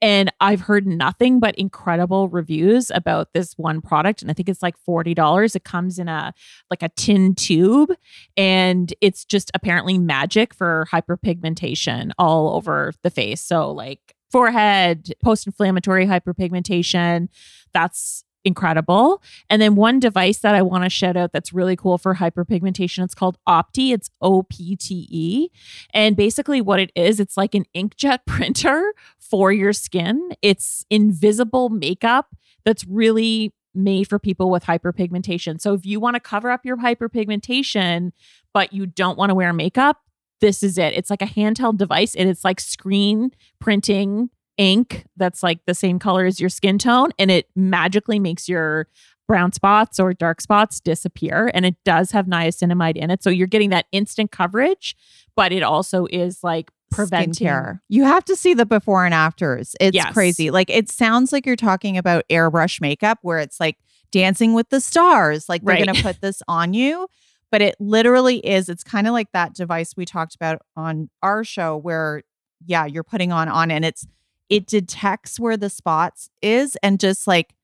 [0.00, 4.22] And I've heard nothing but incredible reviews about this one product.
[4.22, 5.56] And I think it's like $40.
[5.56, 6.32] It comes in a
[6.70, 7.92] like a tin tube
[8.36, 13.40] and it's just apparently magic for hyperpigmentation all over the face.
[13.40, 17.28] So like forehead, post-inflammatory hyperpigmentation,
[17.72, 19.22] that's incredible.
[19.48, 23.04] And then one device that I want to shout out that's really cool for hyperpigmentation,
[23.04, 23.92] it's called Opte.
[23.92, 25.48] It's O P T E.
[25.92, 30.30] And basically what it is, it's like an inkjet printer for your skin.
[30.42, 35.60] It's invisible makeup that's really made for people with hyperpigmentation.
[35.60, 38.12] So if you want to cover up your hyperpigmentation
[38.52, 39.98] but you don't want to wear makeup,
[40.40, 40.94] this is it.
[40.94, 45.98] It's like a handheld device and it's like screen printing ink that's like the same
[45.98, 48.86] color as your skin tone and it magically makes your
[49.26, 53.48] brown spots or dark spots disappear and it does have niacinamide in it so you're
[53.48, 54.94] getting that instant coverage
[55.34, 57.80] but it also is like preventing Skincare.
[57.88, 59.74] You have to see the before and afters.
[59.80, 60.12] It's Yes.
[60.12, 60.52] crazy.
[60.52, 63.78] Like it sounds like you're talking about airbrush makeup where it's like
[64.12, 65.48] dancing with the stars.
[65.48, 65.84] Like they're Right.
[65.84, 67.08] going to put this on you.
[67.50, 68.68] But it literally is.
[68.68, 72.22] It's kind of like that device we talked about on our show where,
[72.66, 74.06] yeah, you're putting on on and it's,
[74.48, 77.54] it detects where the spots is and just like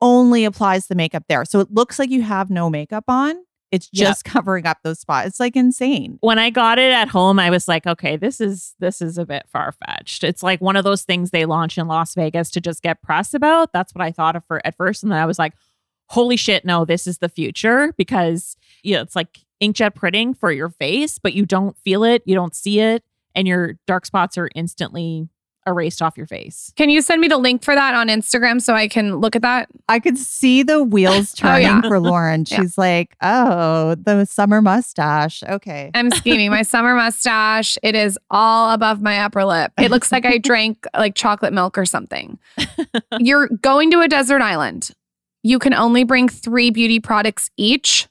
[0.00, 1.44] only applies the makeup there.
[1.44, 3.36] So it looks like you have no makeup on.
[3.70, 4.08] It's Yep.
[4.08, 5.28] just covering up those spots.
[5.28, 6.18] It's like insane.
[6.20, 9.24] when I got it at home, I was like, okay, this is this is a
[9.24, 10.24] bit far fetched.
[10.24, 13.32] It's like one of those things they launch in Las Vegas to just get press
[13.32, 13.72] about.
[13.72, 15.54] That's what I thought of for at first, and then I was like,
[16.12, 20.52] holy shit, no, this is the future because you know it's like inkjet printing for
[20.52, 23.02] your face, but you don't feel it, you don't see it,
[23.34, 25.28] and your dark spots are instantly
[25.66, 26.72] erased off your face.
[26.76, 29.42] Can you send me the link for that on Instagram so I can look at
[29.42, 29.68] that?
[29.88, 31.80] I could see the wheels Oh, turning yeah.
[31.82, 32.44] for Lauryn.
[32.50, 32.58] Yeah.
[32.60, 35.42] She's like, oh, the summer mustache.
[35.44, 35.92] Okay.
[35.94, 36.50] I'm scheming.
[36.50, 39.72] My summer mustache, it is all above my upper lip.
[39.78, 42.40] It looks like I drank like chocolate milk or something.
[43.20, 44.90] You're going to a desert island.
[45.42, 48.08] You can only bring three beauty products each.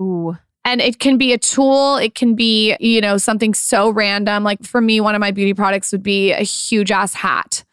[0.00, 0.36] Ooh.
[0.66, 4.44] And it can be a tool, it can be, you know, something so random.
[4.44, 7.64] Like for me, one of my beauty products would be a huge ass hat.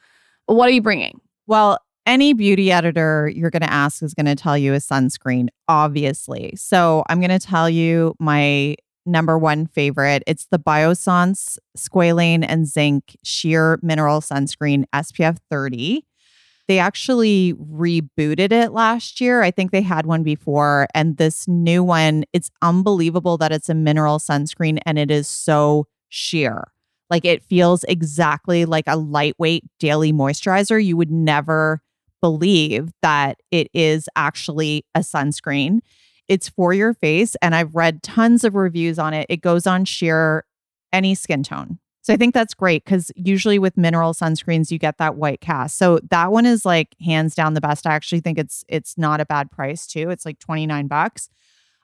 [0.48, 1.22] What are you bringing?
[1.48, 5.48] Well, any beauty editor you're going to ask is going to tell you a sunscreen,
[5.68, 6.54] obviously.
[6.58, 10.24] So I'm going to tell you my number one favorite.
[10.28, 16.06] It's the Biossance Squalane and Zinc Sheer Mineral Sunscreen SPF 30.
[16.68, 19.42] They actually rebooted it last year.
[19.42, 20.88] I think they had one before.
[20.94, 25.88] And this new one, it's unbelievable that it's a mineral sunscreen and it is so
[26.10, 26.72] sheer.
[27.10, 30.84] Like it feels exactly like a lightweight daily moisturizer.
[30.84, 31.82] You would never
[32.22, 35.80] believe that it is actually a sunscreen.
[36.28, 37.36] It's for your face.
[37.42, 39.26] And I've read tons of reviews on it.
[39.30, 40.46] It goes on sheer
[40.94, 41.80] any skin tone.
[42.12, 45.78] I think that's great because usually with mineral sunscreens, you get that white cast.
[45.78, 47.88] So that one is like hands down the best.
[47.88, 50.10] I actually think it's it's not a bad price too.
[50.10, 51.30] It's like 29 bucks.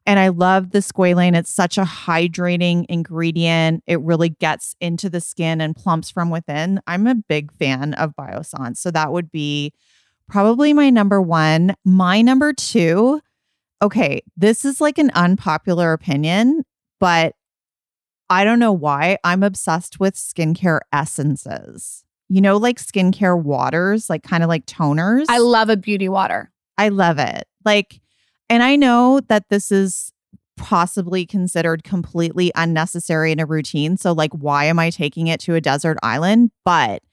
[0.06, 1.36] And I love the squalane.
[1.36, 3.84] It's such a hydrating ingredient.
[3.88, 6.80] It really gets into the skin and plumps from within.
[6.88, 8.78] I'm a big fan of Biossance.
[8.78, 9.74] So that would be
[10.30, 11.76] probably my number one.
[11.84, 13.20] My number two,
[13.82, 16.64] okay, this is like an unpopular opinion,
[17.02, 17.36] but
[18.30, 19.18] I don't know why.
[19.24, 22.04] I'm obsessed with skincare essences.
[22.30, 25.26] You know, like skincare waters, like kind of like toners.
[25.30, 26.52] I love a beauty water.
[26.78, 27.48] I love it.
[27.64, 28.02] Like,
[28.50, 30.12] and I know that this is
[30.58, 33.96] possibly considered completely unnecessary in a routine.
[33.96, 36.52] So, like, why am I taking it to a desert island?
[36.66, 37.04] But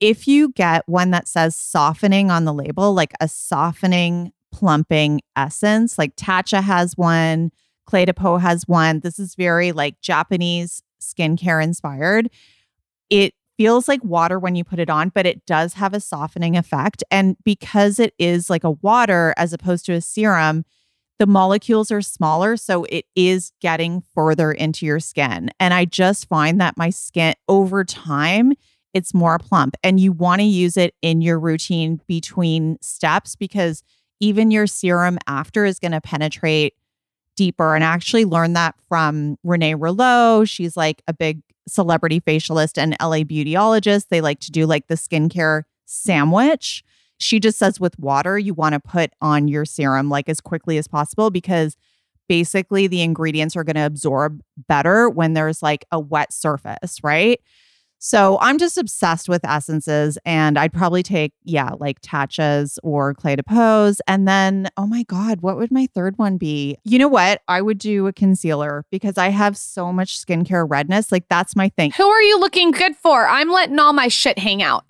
[0.00, 5.98] if you get one that says softening on the label, like a softening, plumping essence,
[5.98, 7.50] like Tatcha has one,
[7.86, 9.00] Clé de Peau has one.
[9.00, 12.28] This is very like Japanese skincare inspired.
[13.10, 16.56] It feels like water when you put it on, but it does have a softening
[16.56, 17.02] effect.
[17.10, 20.64] And because it is like a water as opposed to a serum,
[21.18, 22.56] the molecules are smaller.
[22.56, 25.50] So it is getting further into your skin.
[25.58, 28.52] And I just find that my skin over time,
[28.92, 29.76] it's more plump.
[29.82, 33.82] And you want to use it in your routine between steps because
[34.20, 36.74] even your serum after is going to penetrate
[37.36, 37.74] deeper.
[37.74, 40.44] And I actually learned that from Renee Rouleau.
[40.44, 44.08] She's like a big celebrity facialist and LA beautyologist.
[44.08, 46.82] They like to do like the skincare sandwich.
[47.18, 50.78] She just says with water, you want to put on your serum like as quickly
[50.78, 51.76] as possible because
[52.28, 57.40] basically the ingredients are going to absorb better when there's like a wet surface, right?
[57.98, 63.36] So I'm just obsessed with essences, and I'd probably take yeah, like Tatchas or Clé
[63.36, 64.00] de Peaus.
[64.06, 66.76] and then oh my god, what would my third one be?
[66.84, 67.42] You know what?
[67.48, 71.10] I would do a concealer because I have so much skincare redness.
[71.10, 71.92] Like that's my thing.
[71.96, 73.26] Who are you looking good for?
[73.26, 74.84] I'm letting all my shit hang out.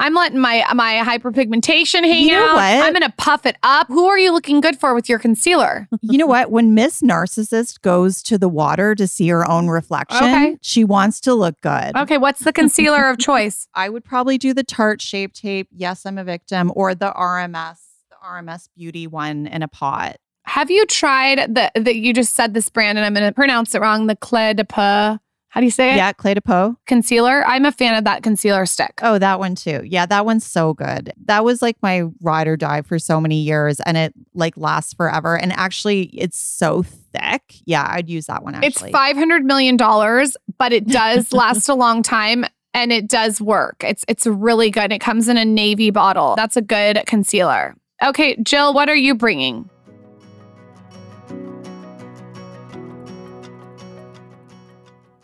[0.00, 2.54] I'm letting my my hyperpigmentation hang You know out.
[2.56, 2.84] what?
[2.86, 3.86] I'm gonna puff it up.
[3.88, 5.88] Who are you looking good for with your concealer?
[6.02, 6.50] you know what?
[6.50, 10.56] When Miss Narcissist goes to the water to see her own reflection, Okay.
[10.62, 11.94] she wants to look good.
[11.96, 13.68] Okay, what's the concealer of choice?
[13.74, 15.68] I would probably do the Tarte Shape Tape.
[15.70, 17.78] Yes, I'm a victim, or the RMS,
[18.10, 20.16] the RMS Beauty one in a pot.
[20.46, 23.80] Have you tried the that you just said this brand and I'm gonna pronounce it
[23.80, 24.06] wrong?
[24.06, 25.18] The Clé de Peau.
[25.50, 25.96] How do you say it?
[25.96, 26.76] Yeah, Clé de Peau.
[26.86, 27.44] Concealer.
[27.44, 29.00] I'm a fan of that concealer stick.
[29.02, 29.82] Oh, that one too.
[29.84, 31.12] Yeah, that one's so good.
[31.24, 34.94] That was like my ride or die for so many years and it like lasts
[34.94, 35.36] forever.
[35.36, 37.42] And actually, it's so thick.
[37.64, 38.68] Yeah, I'd use that one actually.
[38.68, 38.92] It's actually.
[38.92, 43.82] five hundred million dollars, but it does last a long time and it does work.
[43.82, 44.92] It's it's really good.
[44.92, 46.36] It comes in a navy bottle.
[46.36, 47.74] That's a good concealer.
[48.02, 49.68] Okay, Jill, what are you bringing?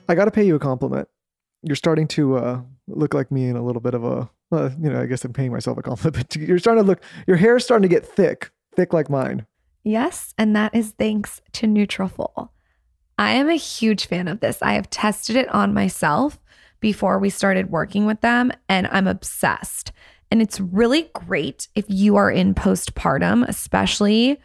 [0.08, 1.08] I got to pay you a compliment.
[1.62, 4.90] You're starting to uh, look like me in a little bit of a, uh, you
[4.90, 7.64] know, I guess I'm paying myself a compliment, but you're starting to look, your hair's
[7.64, 9.46] starting to get thick, thick like mine.
[9.84, 12.50] Yes, and that is thanks to Nutrafol.
[13.18, 14.58] I am a huge fan of this.
[14.60, 16.40] I have tested it on myself
[16.80, 19.92] before we started working with them, and I'm obsessed.
[20.30, 24.38] And it's really great if you are in postpartum, especially,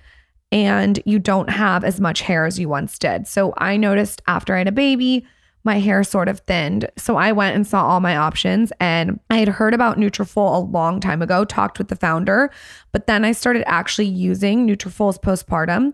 [0.51, 3.27] and you don't have as much hair as you once did.
[3.27, 5.25] So I noticed after I had a baby,
[5.63, 6.89] my hair sort of thinned.
[6.97, 10.65] So I went and saw all my options and I had heard about Nutrafol a
[10.65, 12.51] long time ago, talked with the founder,
[12.91, 15.93] but then I started actually using Nutrafol's postpartum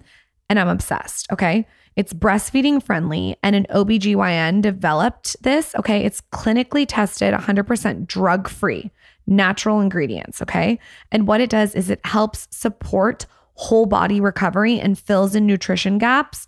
[0.50, 1.68] and I'm obsessed, okay?
[1.98, 5.74] It's breastfeeding friendly and an OBGYN developed this.
[5.76, 6.06] Okay.
[6.06, 8.92] It's clinically tested, 100% drug free,
[9.26, 10.42] natural ingredients.
[10.44, 10.80] Okay.
[11.12, 13.26] And what it does is it helps support
[13.56, 16.48] whole body recovery and fills in nutrition gaps.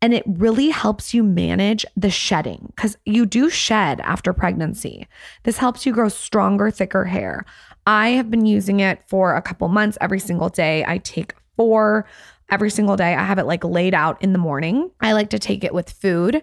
[0.00, 5.08] And it really helps you manage the shedding because you do shed after pregnancy.
[5.42, 7.44] This helps you grow stronger, thicker hair.
[7.86, 10.84] I have been using it for a couple months every single day.
[10.86, 12.06] I take four
[12.50, 13.14] every single day.
[13.14, 14.90] I have it like laid out in the morning.
[15.00, 16.42] I like to take it with food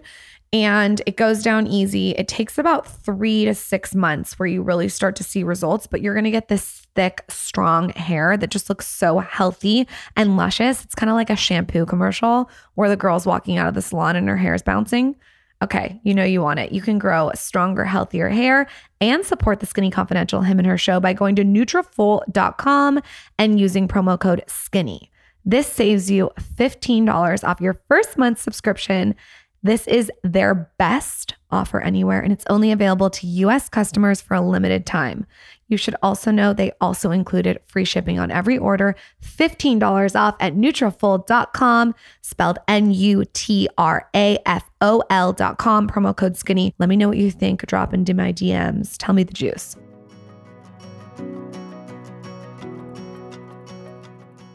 [0.52, 2.10] and it goes down easy.
[2.12, 6.00] It takes about three to six months where you really start to see results, but
[6.00, 10.84] you're to get this thick, strong hair that just looks so healthy and luscious.
[10.84, 14.16] It's kind of like a shampoo commercial where the girl's walking out of the salon
[14.16, 15.16] and her hair is bouncing.
[15.62, 16.72] Okay, you know you want it.
[16.72, 18.66] You can grow stronger, healthier hair
[19.00, 23.00] and support the Skinny Confidential Him and Her show by going to Nutrafol.com
[23.38, 25.10] and using promo code SKINNY.
[25.46, 29.14] This saves you $15 off your first month subscription.
[29.66, 34.40] This is their best offer anywhere, and it's only available to US customers for a
[34.40, 35.26] limited time.
[35.66, 40.54] You should also know they also included free shipping on every order, $15 off at
[40.54, 43.28] Nutrafol.com, spelled N-U-T-R-A-F-O-L.com,
[45.88, 46.72] promo code skinny.
[46.78, 47.66] Let me know what you think.
[47.66, 48.94] Drop into my DMs.
[48.98, 49.76] Tell me the juice.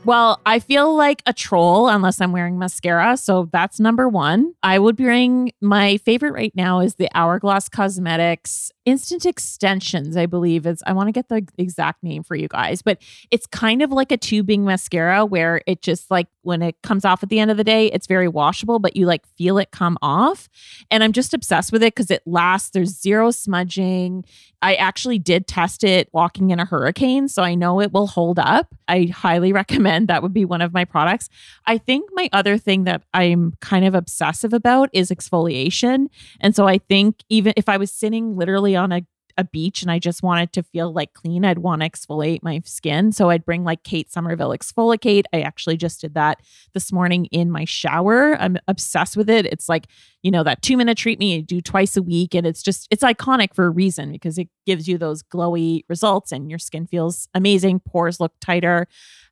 [0.04, 3.18] Well, I feel like a troll unless I'm wearing mascara.
[3.18, 4.54] So that's number one.
[4.64, 10.66] I would bring my favorite right now is the Hourglass Cosmetics Instant Extensions, I believe
[10.66, 12.98] is I want to get the exact name for you guys, but
[13.30, 17.24] it's kind of like a tubing mascara where it just like when it comes off
[17.24, 19.98] at the end of the day, it's very washable, but you like feel it come
[20.02, 20.50] off.
[20.90, 24.26] And I'm just obsessed with it because it lasts, there's zero smudging.
[24.62, 28.40] I actually did test it walking in a hurricane, so I know it will hold
[28.40, 28.74] up.
[28.88, 31.30] I highly recommend that would be one of my products.
[31.66, 36.08] I think my other thing that I'm kind of obsessive about is exfoliation.
[36.40, 39.02] And so I think even if I was sitting literally on a
[39.38, 42.62] a beach and I just wanted to feel like clean, I'd want to exfoliate my
[42.66, 43.12] skin.
[43.12, 45.26] So I'd bring like Kate Somerville ExfoliKate.
[45.34, 46.42] I actually just did that
[46.74, 48.36] this morning in my shower.
[48.40, 49.46] I'm obsessed with it.
[49.46, 49.88] It's like,
[50.22, 52.36] you know, that two minute treatment you do twice a week.
[52.36, 56.32] And it's just, it's iconic for a reason because it gives you those glowy results
[56.32, 57.80] and your skin feels amazing.
[57.80, 58.88] Pores look tighter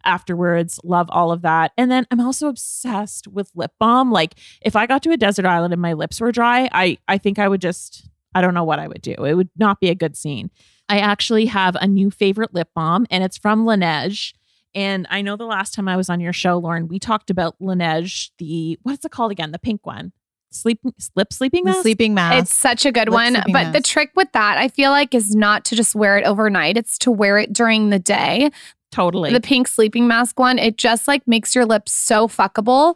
[0.05, 0.79] afterwards.
[0.83, 1.71] Love all of that.
[1.77, 4.11] And then I'm also obsessed with lip balm.
[4.11, 7.17] Like if I got to a desert island and my lips were dry, I I
[7.17, 9.13] think I would just I don't know what I would do.
[9.13, 10.51] It would not be a good scene.
[10.87, 14.33] I actually have a new favorite lip balm, and it's from Laneige.
[14.75, 17.55] And I know the last time I was on your show, Lauryn, we talked about
[17.59, 19.51] Laneige, the what's it called again?
[19.51, 20.11] The pink one.
[20.51, 20.79] Sleep
[21.15, 21.81] lip sleeping The mask.
[21.83, 22.41] sleeping mask.
[22.43, 23.33] It's such a good Lip one.
[23.33, 26.25] sleeping But the trick with that, I feel like, is not to just wear it
[26.25, 26.75] overnight.
[26.75, 28.49] It's to wear it during the day.
[28.91, 29.31] totally.
[29.31, 32.95] The pink sleeping mask one, it just like makes your lips so fuckable.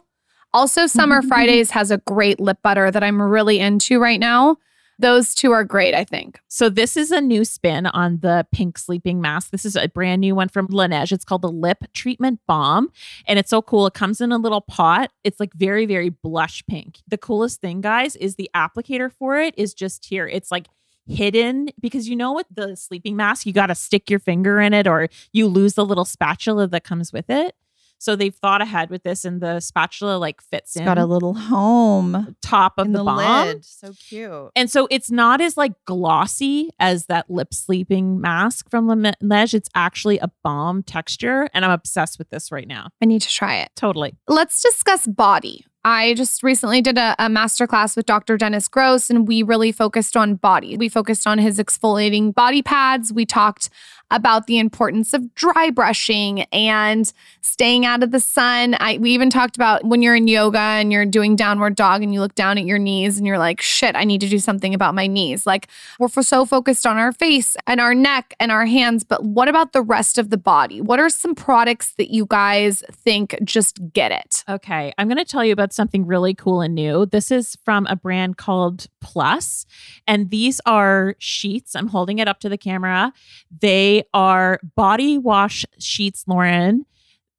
[0.52, 4.56] Also, Summer Fridays has a great lip butter that I'm really into right now.
[4.98, 6.40] Those two are great, I think.
[6.48, 9.50] So this is a new spin on the pink sleeping mask.
[9.50, 11.12] This is a brand new one from Laneige.
[11.12, 12.90] It's called the Lip Treatment Balm,
[13.26, 13.86] and it's so cool.
[13.86, 15.10] It comes in a little pot.
[15.24, 16.98] It's like very, very blush pink.
[17.08, 20.26] The coolest thing, guys, is the applicator for it is just here.
[20.26, 20.68] It's like
[21.06, 24.72] hidden because you know with the sleeping mask, you got to stick your finger in
[24.72, 27.54] it or you lose the little spatula that comes with it.
[27.98, 31.06] So they've thought ahead with this, and the spatula like fits It's in got a
[31.06, 33.46] little home top of in the, the, balm.
[33.46, 33.64] lid.
[33.64, 34.50] So cute.
[34.54, 39.54] And so it's not as like glossy as that lip sleeping mask from Laneige.
[39.54, 41.48] It's actually a balm texture.
[41.54, 42.88] And I'm obsessed with this right now.
[43.02, 43.70] I need to try it.
[43.76, 44.14] Totally.
[44.28, 45.64] Let's discuss body.
[45.86, 48.38] I just recently did a, a masterclass with Dr.
[48.38, 50.78] Dennis Gross, and we really focused on body.
[50.78, 53.12] We focused on his exfoliating body pads.
[53.12, 53.68] We talked
[54.14, 58.76] about the importance of dry brushing and staying out of the sun.
[58.78, 62.14] I, we even talked about when you're in yoga and you're doing downward dog and
[62.14, 64.72] you look down at your knees and you're like, shit, I need to do something
[64.72, 65.46] about my knees.
[65.46, 65.66] Like,
[65.98, 69.72] we're so focused on our face and our neck and our hands, but what about
[69.72, 70.80] the rest of the body?
[70.80, 74.44] What are some products that you guys think just get it?
[74.48, 74.92] Okay.
[74.96, 77.04] I'm going to tell you about something really cool and new.
[77.04, 79.66] This is from a brand called Plus,
[80.06, 81.74] and these are sheets.
[81.74, 83.12] I'm holding it up to the camera.
[83.60, 86.80] They are body wash sheets, Lauryn.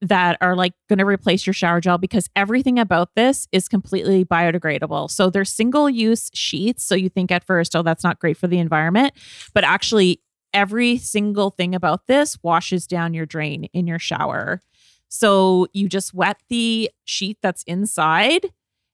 [0.02, 4.24] That are like going to replace your shower gel because everything about this is completely
[4.24, 5.10] biodegradable.
[5.10, 6.84] So they're single use sheets.
[6.84, 9.14] So you think at first, oh, that's not great for the environment.
[9.54, 10.22] But actually,
[10.54, 14.62] every single thing about this washes down your drain in your shower.
[15.08, 18.52] So you just wet the sheet that's inside,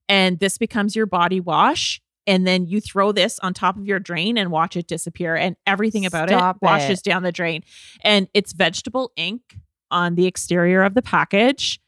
[0.08, 2.00] and this becomes your body wash.
[2.32, 5.36] And then you throw this on top of your drain and watch it disappear.
[5.36, 7.04] And everything about Stop it washes it.
[7.04, 7.62] down the drain.
[8.06, 9.58] And it's vegetable ink
[9.92, 11.82] on the exterior of the package.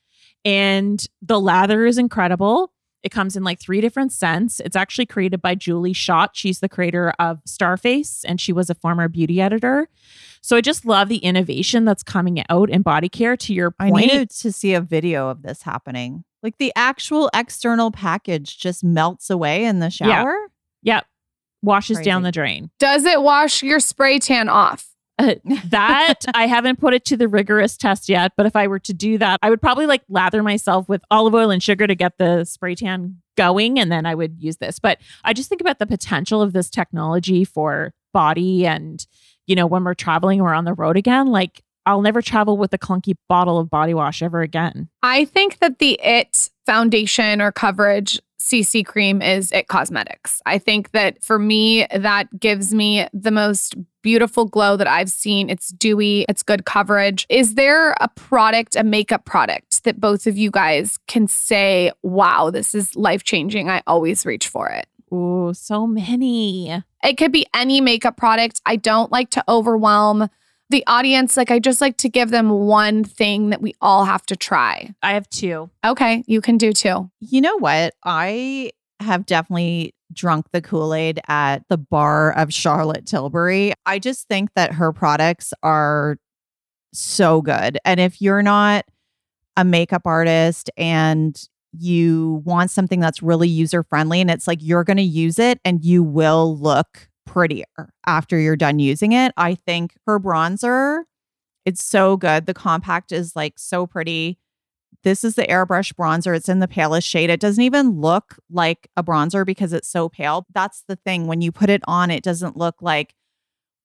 [0.44, 2.73] And the lather is incredible.
[3.04, 4.62] It comes in like three different scents.
[4.62, 6.32] It's actually created by Julie Schott.
[6.34, 9.90] She's the creator of Starface and she was a former beauty editor.
[10.42, 13.90] So I just love the innovation that's coming out in body care to your point.
[13.90, 14.08] I point.
[14.08, 16.24] needed to see a video of this happening.
[16.42, 20.36] Like the actual external package just melts away in the shower.
[20.84, 21.06] Yep.
[21.62, 22.10] Washes Crazy.
[22.10, 22.70] down the drain.
[22.80, 24.93] Does it wash your spray tan off?
[25.20, 25.36] Uh,
[25.66, 28.94] that I haven't put it to the rigorous test yet, but if I were to
[28.94, 32.18] do that, I would probably like lather myself with olive oil and sugar to get
[32.18, 34.80] the spray tan going and then I would use this.
[34.80, 39.06] But I just think about the potential of this technology for body and
[39.48, 42.74] you know when we're traveling we're on the road again, like I'll never travel with
[42.74, 44.90] a clunky bottle of body wash ever again.
[45.02, 50.42] I think that the IT foundation or coverage CC cream is IT Cosmetics.
[50.46, 55.50] I think that for me, that gives me the most beautiful glow that I've seen.
[55.50, 57.26] It's dewy, it's good coverage.
[57.30, 62.50] Is there a product, a makeup product that both of you guys can say, wow,
[62.50, 63.70] this is life changing?
[63.70, 64.88] I always reach for it.
[65.14, 66.84] Ooh, so many.
[67.02, 68.60] It could be any makeup product.
[68.66, 70.28] I don't like to overwhelm
[70.70, 71.38] the audience.
[71.38, 74.94] Like, I just like to give them one thing that we all have to try.
[75.02, 75.70] I have two.
[75.86, 77.10] Okay, you can do two.
[77.20, 77.94] You know what?
[78.04, 83.74] I have definitely drunk the Kool Aid at the bar of Charlotte Tilbury.
[83.86, 86.18] I just think that her products are
[86.94, 87.78] so good.
[87.84, 88.86] And if you're not
[89.58, 91.40] a makeup artist and
[91.78, 95.60] you want something that's really user friendly and it's like you're going to use it
[95.66, 97.66] and you will look prettier
[98.06, 101.04] after you're done using it, I think her bronzer
[101.66, 102.46] it's so good.
[102.46, 104.38] The compact is like so pretty.
[105.04, 106.36] This is the airbrush bronzer.
[106.36, 107.30] It's in the palest shade.
[107.30, 110.46] It doesn't even look like a bronzer because it's so pale.
[110.54, 111.28] That's the thing.
[111.28, 113.16] When you put it on, it doesn't look like,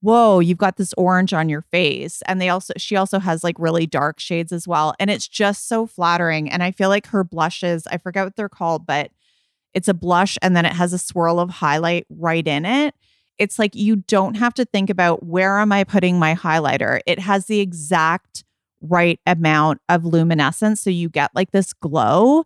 [0.01, 2.23] whoa, you've got this orange on your face.
[2.27, 4.95] And they also, she also has like really dark shades as well.
[5.01, 6.49] And it's just so flattering.
[6.51, 9.11] And I feel like her blushes, I forget what they're called, but
[9.75, 12.95] it's a blush and then it has a swirl of highlight right in it.
[13.39, 17.01] It's like you don't have to think about where am I putting my highlighter.
[17.07, 18.45] It has the exact
[18.81, 22.45] right amount of luminescence so you get like this glow.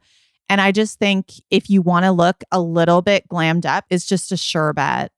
[0.49, 4.07] And I just think if you want to look a little bit glammed up, it's
[4.07, 5.13] just a sure bet.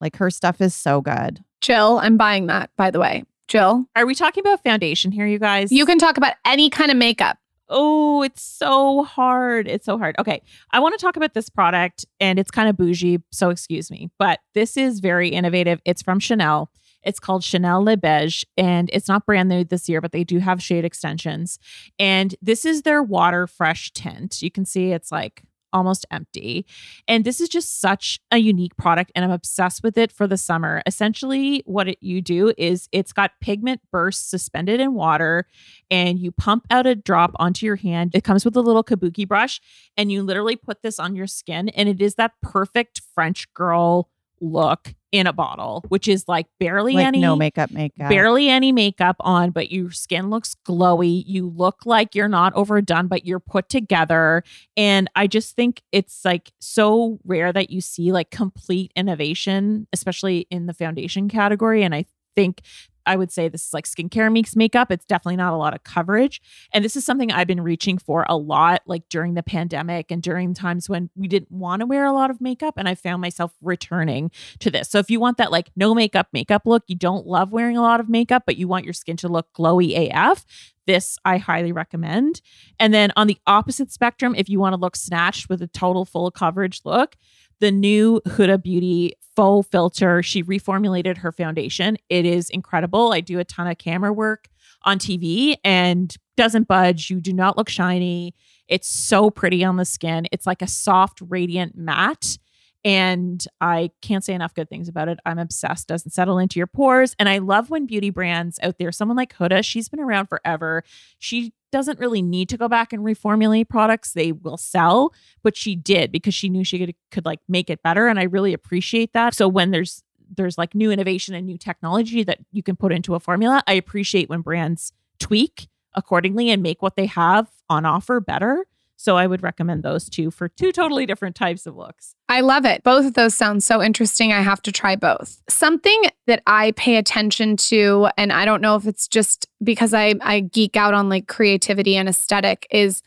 [0.00, 1.44] Like her stuff is so good.
[1.60, 3.24] Jill, I'm buying that, by the way.
[3.48, 5.70] Jill, Are we talking about foundation here, you guys?
[5.70, 7.38] you can talk about any kind of makeup.
[7.68, 9.66] Oh, it's so hard.
[9.68, 10.16] It's so hard.
[10.18, 10.42] Okay.
[10.72, 14.10] I want to talk about this product and it's kind of bougie, so excuse me,
[14.18, 15.80] but this is very innovative.
[15.84, 16.70] It's from Chanel.
[17.02, 20.38] It's called Chanel Le Beige and it's not brand new this year, but they do
[20.38, 21.58] have shade extensions.
[21.98, 24.42] And this is their water fresh tint.
[24.42, 25.42] You can see it's like
[25.72, 26.66] almost empty.
[27.08, 30.36] And this is just such a unique product and I'm obsessed with it for the
[30.36, 30.82] summer.
[30.86, 35.46] Essentially, what it, you do is it's got pigment bursts suspended in water
[35.90, 38.12] and you pump out a drop onto your hand.
[38.14, 39.60] It comes with a little kabuki brush
[39.96, 44.08] and you literally put this on your skin and it is that perfect French girl
[44.40, 48.08] look in a bottle, which is like barely Like any no makeup, makeup.
[48.08, 51.22] barely any makeup on, but your skin looks glowy.
[51.26, 54.42] You look like you're not overdone, but you're put together.
[54.76, 60.46] And I just think it's like so rare that you see like complete innovation, especially
[60.50, 61.84] in the foundation category.
[61.84, 62.62] And I think
[63.06, 64.90] I would say this is like skincare meets makeup.
[64.90, 66.40] It's definitely not a lot of coverage.
[66.72, 70.22] And this is something I've been reaching for a lot, like during the pandemic and
[70.22, 72.74] during times when we didn't want to wear a lot of makeup.
[72.76, 74.30] And I found myself returning
[74.60, 74.90] to this.
[74.90, 77.82] So if you want that like no makeup makeup look, you don't love wearing a
[77.82, 80.44] lot of makeup, but you want your skin to look glowy AF,
[80.86, 82.40] this I highly recommend.
[82.78, 86.04] And then on the opposite spectrum, if you want to look snatched with a total
[86.04, 87.16] full coverage look,
[87.62, 91.96] the new Huda Beauty faux filter, she reformulated her foundation.
[92.08, 93.12] It is incredible.
[93.12, 94.48] I do a ton of camera work
[94.82, 97.08] on TV and doesn't budge.
[97.08, 98.34] You do not look shiny.
[98.66, 100.26] It's so pretty on the skin.
[100.32, 102.36] It's like a soft, radiant matte.
[102.84, 105.20] And I can't say enough good things about it.
[105.24, 105.86] I'm obsessed.
[105.86, 107.14] Doesn't settle into your pores.
[107.18, 110.82] And I love when beauty brands out there, someone like Huda, she's been around forever.
[111.18, 114.12] She doesn't really need to go back and reformulate products.
[114.12, 117.82] They will sell, but she did because she knew she could, could like make it
[117.82, 118.08] better.
[118.08, 119.34] And I really appreciate that.
[119.34, 120.02] So when there's
[120.34, 123.74] there's like new innovation and new technology that you can put into a formula, I
[123.74, 128.64] appreciate when brands tweak accordingly and make what they have on offer better.
[129.02, 132.14] So I would recommend those two for two totally different types of looks.
[132.28, 132.84] I love it.
[132.84, 134.32] Both of those sound so interesting.
[134.32, 135.42] I have to try both.
[135.48, 140.14] Something that I pay attention to, and I don't know if it's just because I,
[140.20, 143.02] I geek out on like creativity and aesthetic, is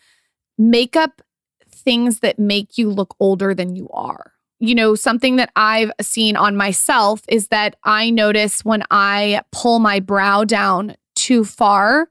[0.58, 1.22] makeup
[1.70, 4.34] things that make you look older than you are.
[4.60, 9.80] You know, something that I've seen on myself is that I notice when I pull
[9.80, 12.10] my brow down too far,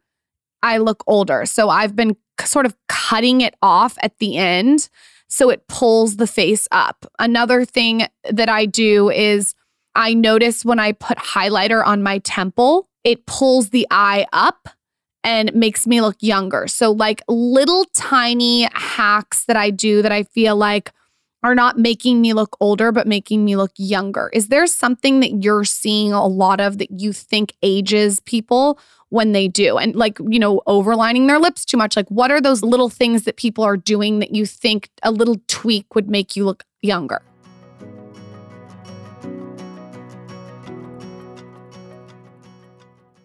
[0.63, 1.45] I look older.
[1.45, 4.89] So I've been sort of cutting it off at the end
[5.29, 7.07] So it pulls the face up.
[7.19, 9.55] Another thing that I do is
[9.95, 14.69] I notice when I put highlighter on my temple, it pulls the eye up
[15.25, 16.69] and makes me look younger.
[16.69, 20.93] So, like little tiny hacks that I do that I feel like
[21.43, 24.31] are not making me look older, but making me look younger.
[24.33, 28.79] Is there something that you're seeing a lot of that you think ages people
[29.15, 29.79] when they do?
[29.79, 31.97] And like, you know, overlining their lips too much.
[31.97, 35.37] Like, what are those little things that people are doing that you think a little
[35.47, 37.23] tweak would make you look younger?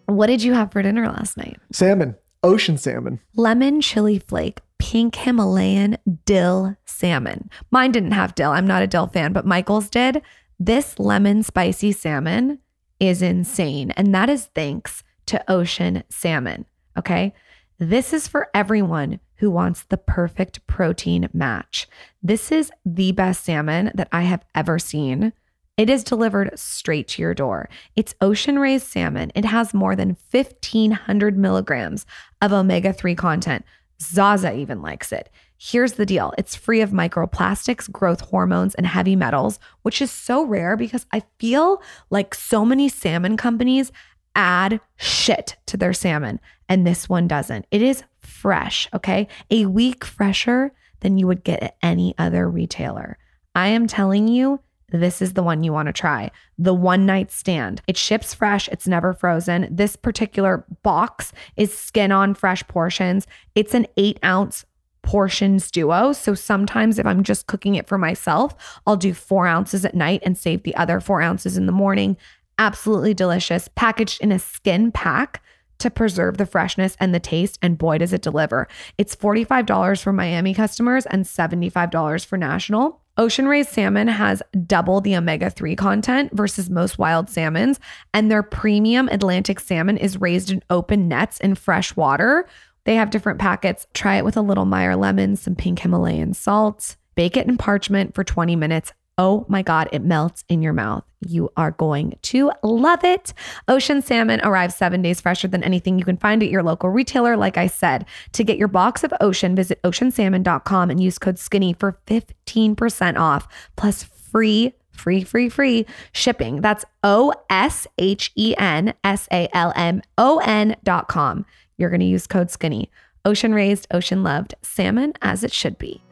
[0.06, 1.58] What did you have for dinner last night?
[1.72, 3.20] Salmon, Oshen Salmon.
[3.34, 7.50] Lemon chili flake, pink Himalayan dill salmon.
[7.70, 8.52] Mine didn't have dill.
[8.52, 10.22] I'm not a dill fan, but Michael's did.
[10.58, 12.60] This lemon spicy salmon
[12.98, 13.90] is insane.
[13.92, 16.66] And that is thanks to Oshen Salmon.
[16.98, 17.32] Okay.
[17.78, 21.88] This is for everyone who wants the perfect protein match.
[22.22, 25.32] This is the best salmon that I have ever seen.
[25.76, 27.70] It is delivered straight to your door.
[27.94, 29.30] It's ocean raised salmon.
[29.36, 32.06] It has more than 1,500 milligrams
[32.42, 33.64] of omega 3 content.
[34.02, 35.30] Zaza even likes it.
[35.56, 40.44] Here's the deal it's free of microplastics, growth hormones, and heavy metals, which is so
[40.44, 43.92] rare because I feel like so many salmon companies
[44.34, 47.66] add shit to their salmon, and this one doesn't.
[47.70, 49.28] It is fresh, okay?
[49.50, 53.18] A week fresher than you would get at any other retailer.
[53.54, 56.30] I am telling you, this is the one you want to try.
[56.58, 57.80] The one night stand.
[57.86, 59.68] It ships fresh, it's never frozen.
[59.70, 63.26] This particular box is skin on fresh portions.
[63.54, 64.64] It's an eight ounce
[65.02, 66.12] portions duo.
[66.12, 70.22] So sometimes if I'm just cooking it for myself, I'll do four ounces at night
[70.24, 72.16] and save the other four ounces in the morning.
[72.60, 73.68] Absolutely delicious.
[73.74, 75.42] Packaged in a skin pack
[75.78, 77.58] to preserve the freshness and the taste.
[77.62, 78.68] And boy, does it deliver.
[78.98, 83.00] It's $45 for Miami customers and $75 for national.
[83.16, 87.80] Ocean raised salmon has double the omega 3 content versus most wild salmons,
[88.12, 92.46] and their premium Atlantic salmon is raised in open nets in fresh water.
[92.84, 93.86] They have different packets.
[93.94, 98.14] Try it with a little Meyer lemon, some pink Himalayan salt, bake it in parchment
[98.14, 98.92] for 20 minutes.
[99.16, 101.09] Oh my God, it melts in your mouth.
[101.20, 103.34] You are going to love it.
[103.68, 107.36] Oshen Salmon arrives seven days fresher than anything you can find at your local retailer.
[107.36, 111.74] Like I said, to get your box of Oshen, visit oshensalmon.com and use code SKINNY
[111.78, 116.60] for 15% off plus free free, free, free shipping.
[116.60, 121.46] That's O S H E N S A L M O N dot com.
[121.78, 122.90] You're going to use code SKINNY.
[123.24, 126.02] Ocean raised, ocean loved, salmon as it should be.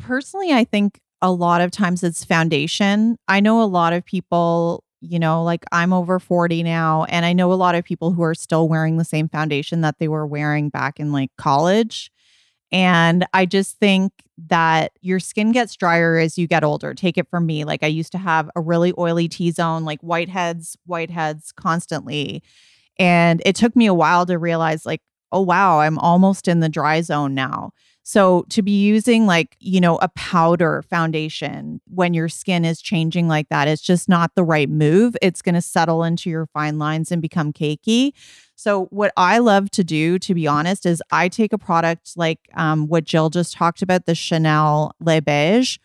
[0.00, 3.16] Personally, I think a lot of times it's foundation.
[3.28, 7.32] I know a lot of people, you know, like I'm over 40 now, and I
[7.32, 10.26] know a lot of people who are still wearing the same foundation that they were
[10.26, 12.10] wearing back in like college.
[12.72, 14.12] And I just think
[14.48, 16.94] that your skin gets drier as you get older.
[16.94, 17.64] Take it from me.
[17.64, 22.42] Like I used to have a really oily T zone, like whiteheads, whiteheads constantly.
[22.98, 25.00] And it took me a while to realize, like,
[25.32, 27.72] oh, wow, I'm almost in the dry zone now.
[28.02, 33.28] So to be using like, you know, a powder foundation when your skin is changing
[33.28, 35.16] like that, it's just not the right move.
[35.22, 38.12] It's going to settle into your fine lines and become cakey.
[38.56, 42.40] So what I love to do, to be honest, is I take a product like
[42.54, 45.78] um, what Jill just talked about, the Chanel Le Beige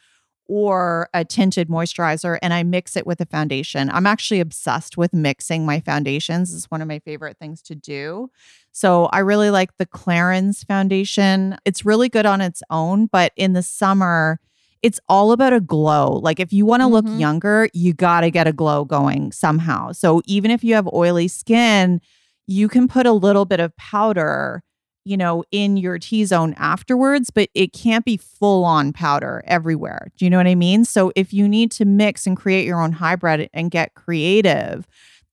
[0.48, 3.90] or a tinted moisturizer and I mix it with a foundation.
[3.90, 6.54] I'm actually obsessed with mixing my foundations.
[6.54, 8.30] It's one of my favorite things to do.
[8.72, 11.58] So I really like the Clarins foundation.
[11.66, 14.40] It's really good on its own, but in the summer,
[14.84, 16.20] it's all about a glow.
[16.22, 17.20] Like if you want to look Mhm.
[17.20, 19.94] younger, you got to get a glow going somehow.
[19.94, 22.02] So even if you have oily skin,
[22.46, 24.62] you can put a little bit of powder
[25.06, 30.12] you know, in your T zone afterwards, but it can't be full on powder everywhere.
[30.18, 30.84] Do you know what I mean?
[30.84, 34.88] So if you need to mix and create your own hybrid and get creative,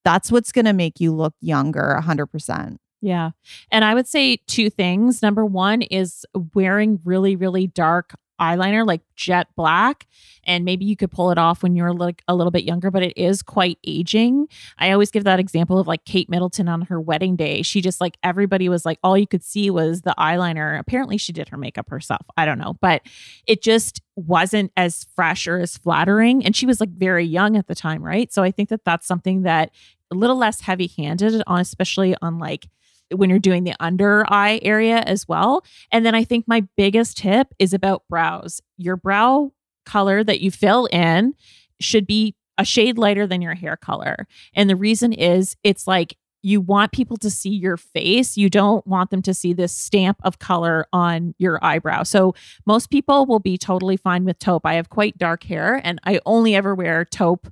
[0.04, 2.76] that's what's going to make you look younger 100%.
[3.00, 3.30] Yeah.
[3.70, 5.22] And I would say two things.
[5.22, 10.06] Number one is wearing really, really dark eyeliner, like jet black.
[10.44, 13.04] And maybe you could pull it off when you're like a little bit younger, but
[13.04, 14.48] it is quite aging.
[14.76, 17.62] I always give that example of like Kate Middleton on her wedding day.
[17.62, 20.78] She just like everybody was like, all you could see was the eyeliner.
[20.78, 22.26] Apparently, she did her makeup herself.
[22.36, 23.02] I don't know, but
[23.46, 26.44] it just wasn't as fresh or as flattering.
[26.44, 28.32] And she was like very young at the time, right?
[28.32, 29.70] So I think that that's something that
[30.10, 32.66] a little less heavy handed on, especially on like
[33.14, 35.64] when you're doing the under eye area as well.
[35.90, 38.60] And then I think my biggest tip is about brows.
[38.76, 39.52] Your brow
[39.84, 41.34] color that you fill in
[41.80, 44.26] should be a shade lighter than your hair color.
[44.54, 48.36] And the reason is it's like you want people to see your face.
[48.36, 52.02] You don't want them to see this stamp of color on your eyebrow.
[52.02, 52.34] So
[52.66, 54.66] most people will be totally fine with taupe.
[54.66, 57.48] I have quite dark hair and I only ever wear taupe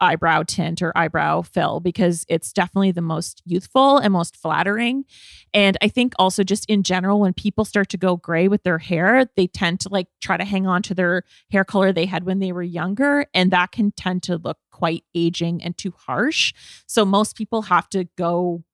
[0.00, 5.04] eyebrow tint or eyebrow fill because it's definitely the most youthful and most flattering.
[5.52, 8.78] And I think also just in general, when people start to go gray with their
[8.78, 12.24] hair, they tend to like try to hang on to their hair color they had
[12.24, 13.26] when they were younger.
[13.34, 16.54] And that can tend to look quite aging and too harsh.
[16.86, 18.64] So most people have to go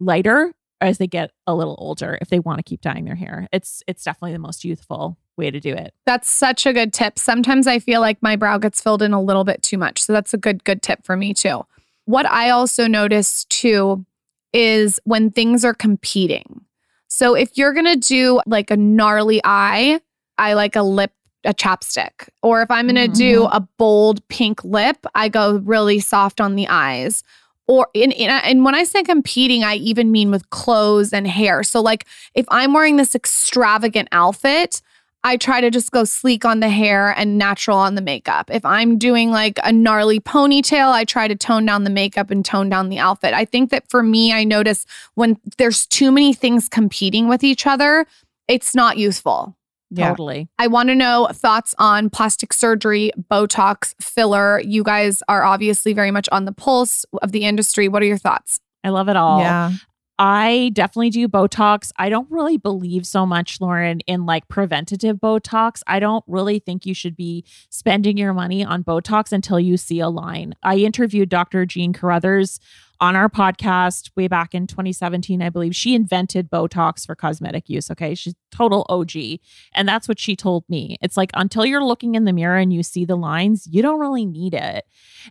[0.00, 0.54] lighter
[0.84, 3.48] as they get a little older if they want to keep dyeing their hair.
[3.52, 5.94] It's it's definitely the most youthful way to do it.
[6.06, 7.18] That's such a good tip.
[7.18, 10.02] Sometimes I feel like my brow gets filled in a little bit too much.
[10.02, 11.64] So that's a good good tip for me too.
[12.04, 14.04] What I also notice too
[14.52, 16.64] is when things are competing.
[17.08, 20.00] So if you're going to do like a gnarly eye,
[20.36, 21.12] I like a lip
[21.44, 22.28] a chapstick.
[22.42, 23.56] Or if I'm going to do mm-hmm.
[23.56, 27.22] a bold pink lip, I go really soft on the eyes.
[27.66, 31.62] Or in, in and when I say competing, I even mean with clothes and hair.
[31.62, 34.82] So like if I'm wearing this extravagant outfit,
[35.26, 38.50] I try to just go sleek on the hair and natural on the makeup.
[38.52, 42.44] If I'm doing like a gnarly ponytail, I try to tone down the makeup and
[42.44, 43.32] tone down the outfit.
[43.32, 44.84] I think that for me, I notice
[45.14, 48.06] when there's too many things competing with each other,
[48.48, 49.56] it's not useful.
[49.96, 50.10] Yeah.
[50.10, 50.48] Totally.
[50.58, 54.60] I want to know thoughts on plastic surgery, Botox, filler.
[54.60, 57.88] You guys are obviously very much on the pulse of the industry.
[57.88, 58.60] What are your thoughts?
[58.82, 59.40] I love it all.
[59.40, 59.72] Yeah.
[60.18, 61.90] I definitely do Botox.
[61.96, 65.82] I don't really believe so much, Lauryn, in like preventative Botox.
[65.88, 69.98] I don't really think you should be spending your money on Botox until you see
[69.98, 70.54] a line.
[70.62, 71.66] I interviewed Dr.
[71.66, 72.60] Jean Carruthers
[73.00, 75.74] on our podcast way back in 2017, I believe.
[75.74, 77.90] She invented Botox for cosmetic use.
[77.90, 78.14] Okay.
[78.14, 79.40] She's total OG.
[79.74, 80.96] And that's what she told me.
[81.02, 84.00] It's like until you're looking in the mirror and you see the lines, you don't
[84.00, 84.84] really need it.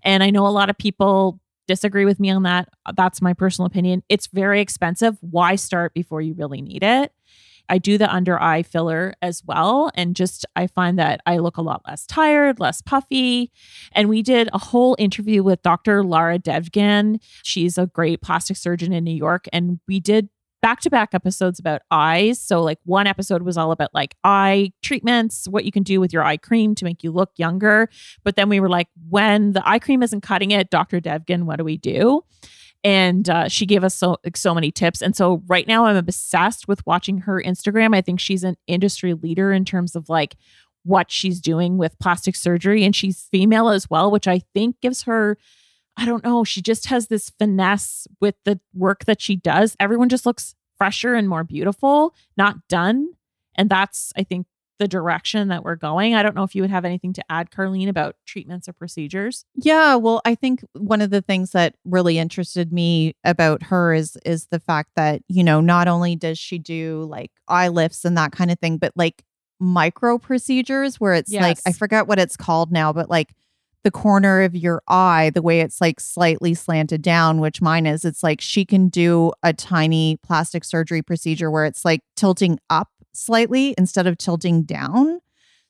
[0.04, 2.70] And I know a lot of people disagree with me on that.
[2.96, 4.04] That's my personal opinion.
[4.10, 5.18] It's very expensive.
[5.22, 7.14] Why start before you really need it?
[7.70, 9.92] I do the under eye filler as well.
[9.96, 13.52] And just, I find that I look a lot less tired, less puffy.
[13.94, 16.04] And we did a whole interview with Dr.
[16.04, 17.22] Lara Devgan.
[17.44, 19.48] She's a great plastic surgeon in New York.
[19.54, 20.30] And we did
[20.64, 22.42] back to back episodes about eyes.
[22.42, 26.14] So, like, one episode was all about like eye treatments, what you can do with
[26.14, 27.90] your eye cream to make you look younger.
[28.24, 31.02] But then we were like, when the eye cream isn't cutting it, Dr.
[31.02, 32.24] Devgan, what do we do?
[32.84, 35.02] And uh, she gave us so like, so many tips.
[35.02, 37.96] And so right now I'm obsessed with watching her Instagram.
[37.96, 40.36] I think she's an industry leader in terms of like
[40.84, 45.04] what she's doing with plastic surgery, and she's female as well, which I think gives
[45.04, 45.38] her
[45.96, 46.44] I don't know.
[46.44, 49.76] She just has this finesse with the work that she does.
[49.80, 53.10] Everyone just looks fresher and more beautiful, not done.
[53.56, 54.48] And that's, I think,
[54.80, 56.16] the direction that we're going.
[56.16, 59.46] I don't know if you would have anything to add, Carlene, about treatments or procedures.
[59.56, 64.18] Yeah, well, I think one of the things that really interested me about her is
[64.26, 68.18] is the fact that, you know, not only does she do like eye lifts and
[68.18, 69.24] that kind of thing, but like
[69.60, 73.34] micro procedures where it's like I forget what it's called now, but like
[73.84, 78.06] the corner of your eye, the way it's like slightly slanted down, which mine is,
[78.06, 82.90] it's like she can do a tiny plastic surgery procedure where it's like tilting up
[83.14, 85.20] slightly instead of tilting down.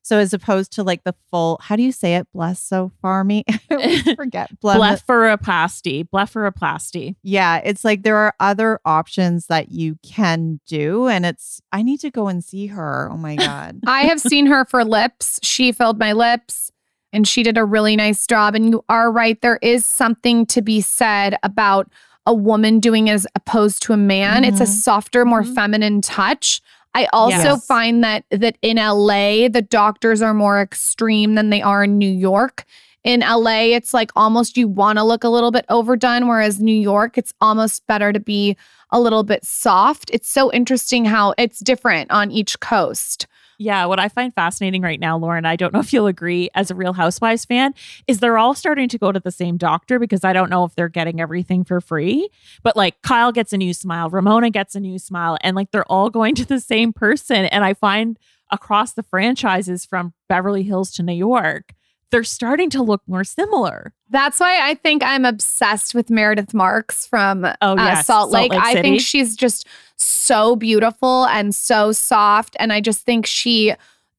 [0.05, 2.27] So as opposed to like the full, how do you say it?
[2.33, 3.45] Bless so far me.
[3.71, 4.49] I forget.
[4.59, 6.09] Ble- Blepharoplasty.
[6.09, 7.15] Blepharoplasty.
[7.23, 11.07] yeah, it's like there are other options that you can do.
[11.07, 13.09] And it's, I need to go and see her.
[13.11, 13.79] Oh my God.
[13.87, 15.39] I have seen her for lips.
[15.41, 16.71] She filled my lips
[17.13, 18.55] and she did a really nice job.
[18.55, 19.41] And you are right.
[19.41, 21.89] There is something to be said about
[22.25, 24.43] a woman doing as opposed to a man.
[24.43, 24.67] It's a Mhm.
[24.67, 25.55] softer, more Mhm.
[25.55, 26.61] feminine touch.
[26.95, 27.65] I also Yes.
[27.65, 32.11] find that that in LA the doctors are more extreme than they are in New
[32.11, 32.65] York.
[33.03, 36.75] In LA, it's like almost you want to look a little bit overdone, whereas New
[36.75, 38.55] York, it's almost better to be
[38.91, 40.09] a little bit soft.
[40.13, 43.27] It's so interesting how it's different on each coast.
[43.57, 46.71] Yeah, what I find fascinating right now, Lauryn, I don't know if you'll agree as
[46.71, 47.73] a Real Housewives fan,
[48.07, 50.75] is they're all starting to go to the same doctor because I don't know if
[50.75, 52.29] they're getting everything for free.
[52.63, 55.91] But like Kyle gets a new smile, Ramona gets a new smile, and like they're
[55.91, 57.45] all going to the same person.
[57.45, 58.17] And I find
[58.51, 61.73] across the franchises from Beverly Hills to New York,
[62.11, 63.91] they're starting to look more similar.
[64.09, 68.31] That's why I think I'm obsessed with Meredith Marks from Oh, uh, yes, Salt Salt
[68.31, 68.51] Lake.
[68.51, 69.67] Lake I think she's just
[69.97, 72.55] so beautiful and so soft.
[72.59, 73.73] And I just think she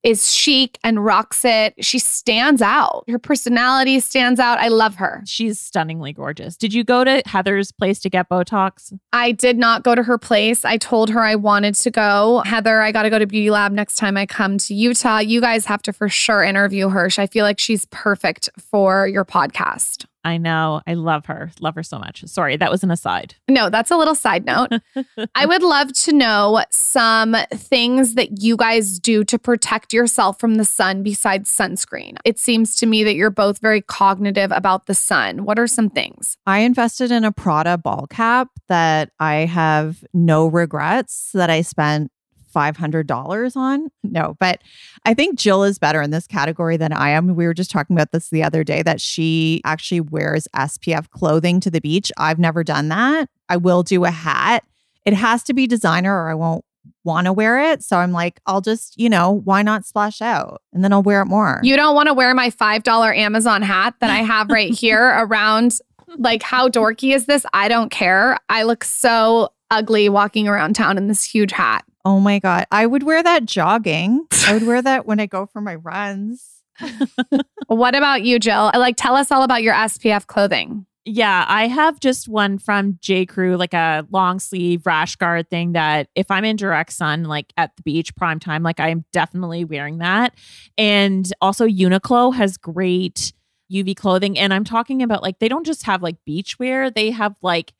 [0.05, 1.75] is chic and rocks it.
[1.83, 3.05] She stands out.
[3.09, 4.59] Her personality stands out.
[4.59, 5.23] I love her.
[5.25, 6.59] She's stunningly gorgeous.
[6.59, 8.97] Did you go to Heather's place to get Botox?
[9.15, 10.65] I did not go to her place.
[10.65, 12.43] I told her I wanted to go.
[12.45, 15.21] Heather, I got to go to Beauty Lab next time I come to Utah.
[15.21, 17.09] You guys have to for sure interview her.
[17.17, 20.05] I feel like she's perfect for your podcast.
[20.25, 20.81] I know.
[20.87, 21.51] I love her.
[21.61, 22.25] Love her so much.
[22.27, 23.35] Sorry, that was an aside.
[23.49, 24.71] No, that's a little side note.
[25.35, 30.55] I would love to know some things that you guys do to protect yourself from
[30.55, 32.17] the sun besides sunscreen.
[32.25, 35.45] It seems to me that you're both very cognitive about the sun.
[35.45, 36.39] What are some things?
[36.47, 42.11] I invested in a Prada ball cap that I have no regrets that I spent
[42.55, 43.89] $500 on.
[44.03, 44.63] No, but
[45.05, 47.35] I think Jill is better in this category than I am.
[47.35, 51.61] We were just talking about this the other day that she actually wears SPF clothing
[51.61, 52.13] to the beach.
[52.17, 53.29] I've never done that.
[53.49, 54.65] I will do a hat.
[55.05, 56.65] It has to be designer or I won't
[57.05, 57.83] want to wear it.
[57.83, 60.63] So I'm like, I'll just, you know, why not splash out?
[60.73, 61.61] And then I'll wear it more.
[61.63, 65.79] You don't want to wear my $5 Amazon hat that I have right here around.
[66.17, 67.45] Like, how dorky is this?
[67.53, 68.39] I don't care.
[68.49, 71.85] I look so ugly walking around town in this huge hat.
[72.05, 72.67] Oh my God.
[72.71, 74.27] I would wear that jogging.
[74.47, 76.63] I would wear that when I go for my runs.
[77.67, 78.71] what about you, Jill?
[78.75, 80.87] Uh, like, tell us all about your SPF clothing.
[81.07, 83.27] Yeah, I have just one from J.
[83.27, 87.53] Crew, like a long sleeve rash guard thing that if I'm in direct sun, like
[87.59, 90.35] at the beach prime time, like I'm definitely wearing that.
[90.79, 93.35] And also Uniqlo has great
[93.71, 94.39] UV clothing.
[94.39, 97.75] And I'm talking about like they don't just have like beach wear, they have like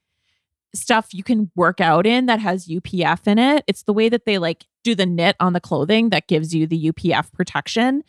[0.75, 3.65] stuff you can work out in that has UPF in it.
[3.67, 6.67] It's the way that they like do the knit on the clothing that gives you
[6.67, 8.03] the UPF protection.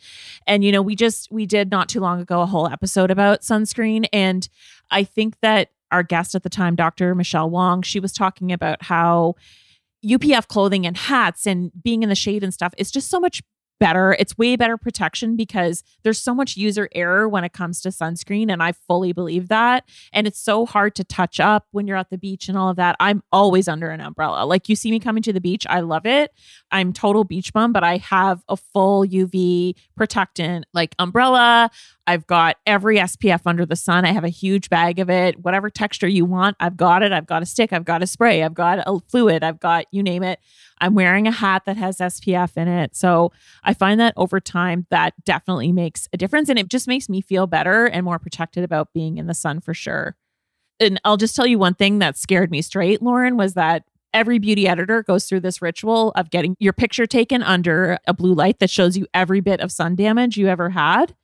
[0.46, 3.40] And you know, we just we did not too long ago a whole episode about
[3.40, 4.48] sunscreen and
[4.90, 7.14] I think that our guest at the time Dr.
[7.14, 9.34] Michelle Wong, she was talking about how
[10.04, 13.42] UPF clothing and hats and being in the shade and stuff is just so much
[13.78, 14.16] better.
[14.18, 18.50] It's way better protection because there's so much user error when it comes to sunscreen.
[18.50, 19.84] And I fully believe that.
[20.12, 22.76] And it's so hard to touch up when you're at the beach and all of
[22.76, 22.96] that.
[23.00, 24.44] I'm always under an umbrella.
[24.44, 26.32] Like you see me coming to the beach, I love it.
[26.70, 31.70] I'm total beach bum, but I have a full UV protectant like umbrella.
[32.06, 34.04] I've got every SPF under the sun.
[34.04, 35.40] I have a huge bag of it.
[35.40, 37.12] Whatever texture you want, I've got it.
[37.12, 37.72] I've got a stick.
[37.72, 38.42] I've got a spray.
[38.42, 39.42] I've got a fluid.
[39.42, 40.38] I've got you name it.
[40.80, 42.94] I'm wearing a hat that has SPF in it.
[42.94, 43.32] So
[43.64, 46.48] I find that over time, that definitely makes a difference.
[46.48, 49.60] And it just makes me feel better and more protected about being in the sun
[49.60, 50.16] for sure.
[50.78, 54.38] And I'll just tell you one thing that scared me straight, Lauryn, was that every
[54.38, 58.60] beauty editor goes through this ritual of getting your picture taken under a blue light
[58.60, 61.14] that shows you every bit of sun damage you ever had.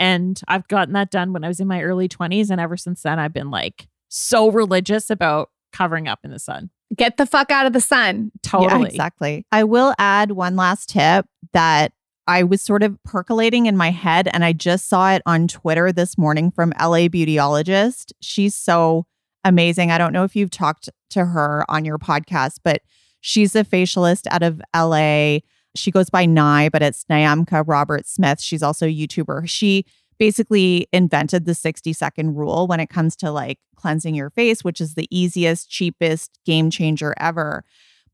[0.00, 2.50] And I've gotten that done when I was in my early 20s.
[2.50, 6.70] And ever since then, I've been like so religious about covering up in the sun.
[6.96, 8.32] Get the fuck out of the sun.
[8.42, 8.80] Totally.
[8.80, 9.46] Yeah, exactly.
[9.52, 11.92] I will add one last tip that
[12.26, 15.92] I was sort of percolating in my head and I just saw it on Twitter
[15.92, 18.12] this morning from LA Beautyologist.
[18.20, 19.06] She's so
[19.44, 19.90] amazing.
[19.90, 22.82] I don't know if you've talked to her on your podcast, but
[23.20, 25.40] she's a facialist out of LA.
[25.74, 28.40] She goes by Nye, but it's Nayamka Robert Smith.
[28.40, 29.48] She's also a YouTuber.
[29.48, 29.84] She
[30.18, 34.80] basically invented the 60 second rule when it comes to like cleansing your face, which
[34.80, 37.64] is the easiest, cheapest game changer ever.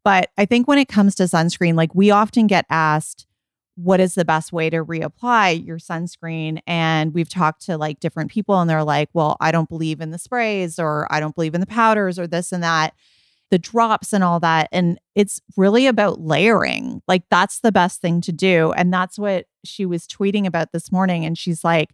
[0.04, 3.26] But I think when it comes to sunscreen, like we often get asked,
[3.74, 6.60] what is the best way to reapply your sunscreen?
[6.66, 10.12] And we've talked to like different people, and they're like, well, I don't believe in
[10.12, 12.94] the sprays, or I don't believe in the powders, or this and that,
[13.50, 14.68] the drops and all that.
[14.72, 17.02] And it's really about layering.
[17.06, 18.72] Like, that's the best thing to do.
[18.72, 21.24] And that's what she was tweeting about this morning.
[21.24, 21.90] And she's like,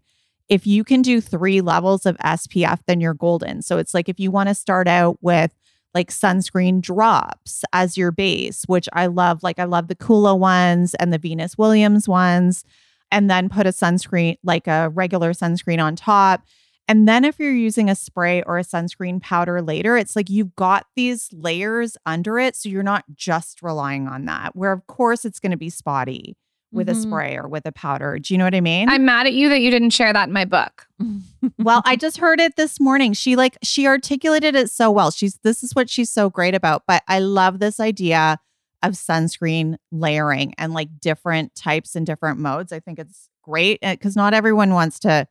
[0.49, 3.63] if you can do three levels of SPF, then you're golden.
[3.63, 5.55] So it's like if you want to start out with
[5.95, 9.43] like sunscreen drops as your base, which I love.
[9.43, 12.65] Like I love the Coola ones and the Venus Williams ones,
[13.11, 16.45] and then put a sunscreen, like a regular sunscreen on top.
[16.89, 20.55] And then if you're using a spray or a sunscreen powder later, it's like you've
[20.57, 22.57] got these layers under it.
[22.57, 26.37] So you're not just relying on that, where of course it's going to be spotty
[26.73, 26.93] with Mhm.
[26.93, 28.19] a spray or with a powder.
[28.19, 28.89] Do you know what I mean?
[28.89, 30.87] I'm mad at you that you didn't share that in my book.
[31.59, 33.13] well, I just heard it this morning.
[33.13, 35.11] She like she articulated it so well.
[35.11, 36.85] She's this is what she's so great about.
[36.87, 38.39] But I love this idea
[38.83, 42.73] of sunscreen layering and like different types and different modes.
[42.73, 45.29] I think it's great because not everyone wants to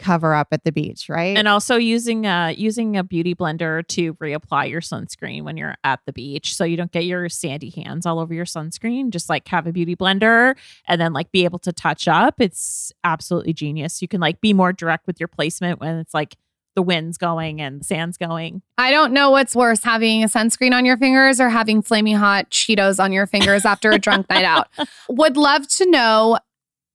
[0.00, 1.36] cover up at the beach, right?
[1.36, 6.00] And also using uh using a beauty blender to reapply your sunscreen when you're at
[6.06, 9.10] the beach so you don't get your sandy hands all over your sunscreen.
[9.10, 12.40] Just like have a beauty blender and then like be able to touch up.
[12.40, 14.02] It's absolutely genius.
[14.02, 16.36] You can like be more direct with your placement when it's like
[16.74, 18.62] the wind's going and the sand's going.
[18.78, 22.50] I don't know what's worse, having a sunscreen on your fingers or having flaming hot
[22.50, 24.68] Cheetos on your fingers after a drunk night out.
[25.08, 26.38] Would love to know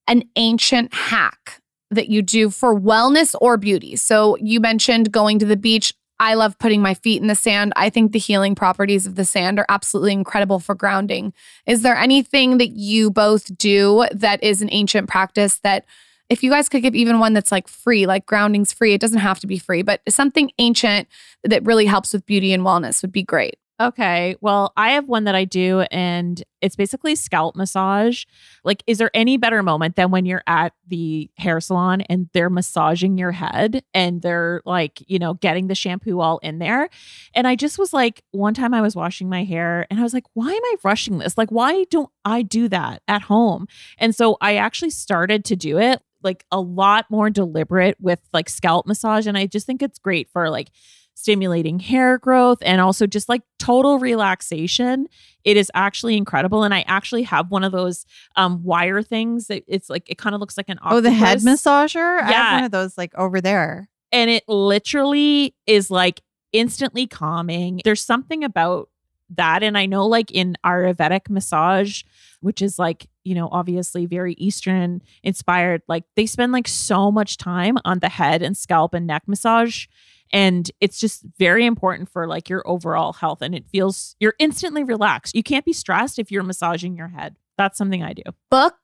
[0.07, 1.61] an ancient hack
[1.95, 3.95] that you do for wellness or beauty.
[3.95, 5.93] So you mentioned going to the beach.
[6.19, 7.73] I love putting my feet in the sand.
[7.75, 11.33] I think the healing properties of the sand are absolutely incredible for grounding.
[11.65, 15.85] Is there anything that you both do that is an ancient practice that
[16.29, 19.19] if you guys could give even one that's like free, like grounding's free, it doesn't
[19.19, 21.07] have to be free, but something ancient
[21.43, 23.57] that really helps with beauty and wellness would be great.
[23.77, 24.37] Okay.
[24.39, 28.23] Well, I have one that I do, and it's basically scalp massage.
[28.63, 32.49] Like, is there any better moment than when you're at the hair salon and they're
[32.49, 36.87] massaging your head and they're like, you know, getting the shampoo all in there?
[37.33, 40.13] And I just was like, one time I was washing my hair and I was
[40.13, 41.37] like, why am I rushing this?
[41.37, 43.67] Like, why don't I do that at home?
[43.97, 48.47] And so I actually started to do it like a lot more deliberate with like
[48.49, 49.27] scalp massage.
[49.27, 50.69] And I just think it's great for like,
[51.15, 55.07] stimulating hair growth and also just like total relaxation.
[55.43, 56.63] It is actually incredible.
[56.63, 58.05] And I actually have one of those
[58.35, 60.97] um, wire things that it's like, it kind of looks like an octopus.
[60.97, 62.21] Oh, the head massager?
[62.21, 62.43] I Yeah.
[62.43, 63.89] have one of those like over there.
[64.11, 67.81] And it literally is like instantly calming.
[67.83, 68.89] There's something about
[69.35, 69.63] that.
[69.63, 72.03] And I know, like in Ayurvedic massage,
[72.41, 77.37] which is like, you know, obviously very Eastern inspired, like they spend like so much
[77.37, 79.87] time on the head and scalp and neck massage.
[80.35, 83.41] And it's just very important for like your overall health.
[83.41, 85.33] And it feels you're instantly relaxed.
[85.33, 87.37] You can't be stressed if you're massaging your head.
[87.57, 88.23] That's something I do.
[88.51, 88.75] Book,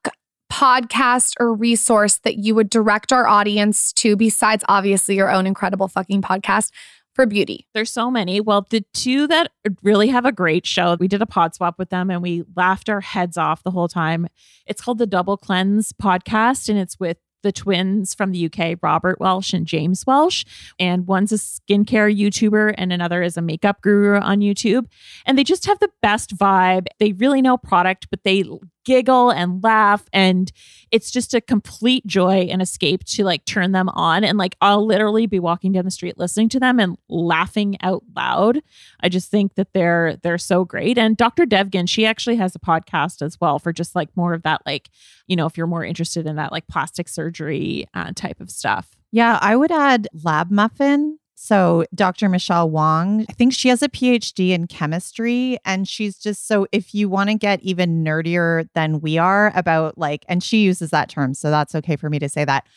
[0.50, 5.88] podcast, or resource that you would direct our audience to besides obviously your own incredible
[5.88, 6.70] fucking podcast
[7.14, 7.66] for beauty.
[7.74, 8.40] There's so many.
[8.40, 11.90] Well, the two that really have a great show, we did a pod swap with
[11.90, 14.26] them and we laughed our heads off the whole time.
[14.66, 19.20] It's called the Double Cleanse podcast and it's with the twins from the UK, Robert
[19.20, 20.44] Welsh and James Welsh.
[20.78, 24.86] And one's a skincare YouTuber and another is a makeup guru on YouTube.
[25.26, 26.86] And they just have the best vibe.
[26.98, 28.44] They really know product, but they
[28.84, 30.52] giggle and laugh and
[30.90, 34.84] it's just a complete joy and escape to like turn them on and like I'll
[34.84, 38.60] literally be walking down the street listening to them and laughing out loud.
[39.00, 41.46] I just think that they're they're so great and Dr.
[41.46, 44.90] Devgan she actually has a podcast as well for just like more of that like
[45.26, 48.96] you know if you're more interested in that like plastic surgery uh, type of stuff.
[49.12, 51.18] Yeah, I would add Lab Muffin.
[51.44, 52.28] So, Dr.
[52.28, 55.58] Michelle Wong, I think she has a PhD in chemistry.
[55.64, 59.98] And she's just so, if you want to get even nerdier than we are about
[59.98, 61.34] like, and she uses that term.
[61.34, 62.68] So, that's okay for me to say that.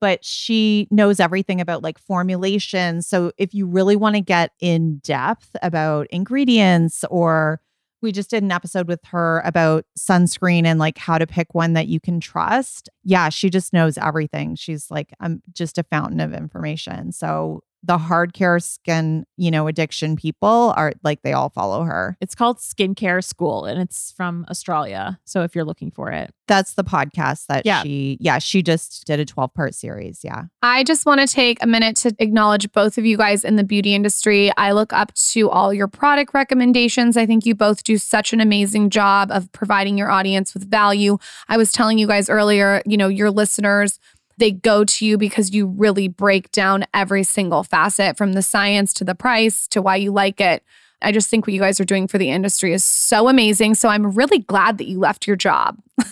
[0.00, 3.02] But she knows everything about like formulation.
[3.02, 7.60] So, if you really want to get in depth about ingredients or
[8.00, 11.74] we just did an episode with her about sunscreen and like how to pick one
[11.74, 12.88] that you can trust.
[13.04, 14.54] Yeah, she just knows everything.
[14.54, 17.12] She's like I'm just a fountain of information.
[17.12, 22.16] So the hard care skin, you know, addiction people are like they all follow her.
[22.20, 25.18] It's called Skincare School and it's from Australia.
[25.24, 26.32] So if you're looking for it.
[26.48, 27.82] That's the podcast that Yeah.
[27.82, 30.20] she yeah, she just did a 12 part series.
[30.24, 30.44] Yeah.
[30.62, 33.64] I just want to take a minute to acknowledge both of you guys in the
[33.64, 34.50] beauty industry.
[34.56, 37.16] I look up to all your product recommendations.
[37.16, 41.18] I think you both do such an amazing job of providing your audience with value.
[41.48, 43.98] I was telling you guys earlier, you know, your listeners,
[44.38, 48.92] they go to you because you really break down every single facet from the science
[48.94, 50.62] to the price to why you like it.
[51.02, 53.74] I just think what you guys are doing for the industry is so amazing.
[53.74, 55.78] So I'm really glad that you left your job.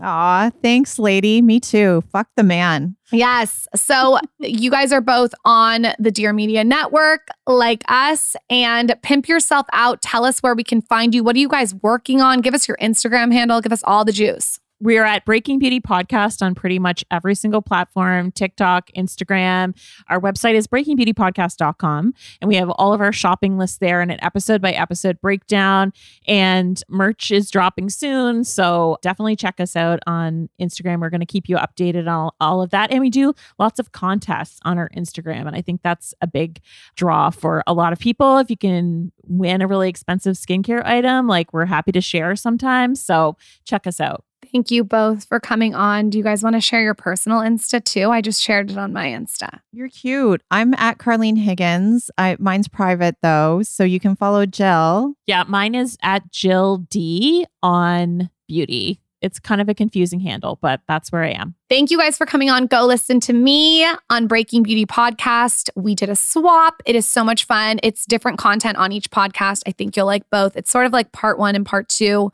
[0.00, 1.42] Aw, thanks, lady.
[1.42, 2.04] Me too.
[2.12, 2.94] Fuck the man.
[3.10, 3.66] Yes.
[3.74, 9.66] So you guys are both on the Dear Media Network, like us, and pimp yourself
[9.72, 10.02] out.
[10.02, 11.24] Tell us where we can find you.
[11.24, 12.40] What are you guys working on?
[12.40, 13.60] Give us your Instagram handle.
[13.60, 14.60] Give us all the juice.
[14.80, 19.76] We are at Breaking Beauty Podcast on pretty much every single platform TikTok, Instagram.
[20.08, 22.14] Our website is breakingbeautypodcast.com.
[22.40, 25.92] And we have all of our shopping lists there and an episode by episode breakdown.
[26.28, 28.44] And merch is dropping soon.
[28.44, 31.00] So definitely check us out on Instagram.
[31.00, 32.92] We're going to keep you updated on all, all of that.
[32.92, 35.48] And we do lots of contests on our Instagram.
[35.48, 36.60] And I think that's a big
[36.94, 38.38] draw for a lot of people.
[38.38, 43.02] If you can win a really expensive skincare item, like we're happy to share sometimes.
[43.02, 44.24] So check us out.
[44.52, 46.10] Thank you both for coming on.
[46.10, 48.10] Do you guys want to share your personal Insta too?
[48.10, 49.60] I just shared it on my Insta.
[49.72, 50.42] You're cute.
[50.50, 52.10] I'm at Carlene Higgins.
[52.16, 55.14] I mine's private though, so you can follow Jill.
[55.26, 59.00] Yeah, mine is at Jill D on beauty.
[59.20, 61.56] It's kind of a confusing handle, but that's where I am.
[61.68, 62.66] Thank you guys for coming on.
[62.68, 65.70] Go listen to me on Breaking Beauty Podcast.
[65.74, 66.80] We did a swap.
[66.86, 67.80] It is so much fun.
[67.82, 69.62] It's different content on each podcast.
[69.66, 70.56] I think you'll like both.
[70.56, 72.32] It's sort of like part one and part two.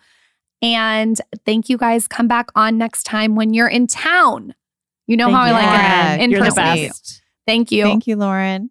[0.64, 2.08] And thank you guys.
[2.08, 4.54] Come back on next time when you're in town.
[5.06, 6.14] You know Thank how I like Lauryn.
[6.14, 6.64] it in You're the person.
[6.64, 7.22] best.
[7.46, 7.84] Thank you.
[7.84, 8.70] Thank you, Lauryn.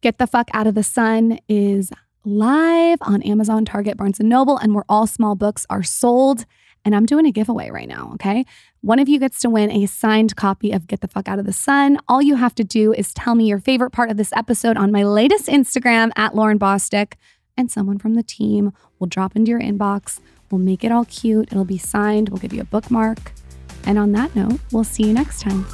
[0.00, 1.90] Get the Fuck Out of the Sun is
[2.24, 6.44] live on Amazon, Target, Barnes and Noble, and where all small books are sold.
[6.84, 8.44] And I'm doing a giveaway right now, okay?
[8.82, 11.46] One of you gets to win a signed copy of Get the Fuck Out of
[11.46, 11.98] the Sun.
[12.06, 14.92] All you have to do is tell me your favorite part of this episode on
[14.92, 17.14] my latest Instagram at Lauryn Bosstick,
[17.56, 20.20] and someone from the team will drop into your inbox.
[20.54, 21.50] We'll make it all cute.
[21.50, 22.28] It'll be signed.
[22.28, 23.32] We'll give you a bookmark.
[23.86, 25.66] And on that note, we'll see you next time.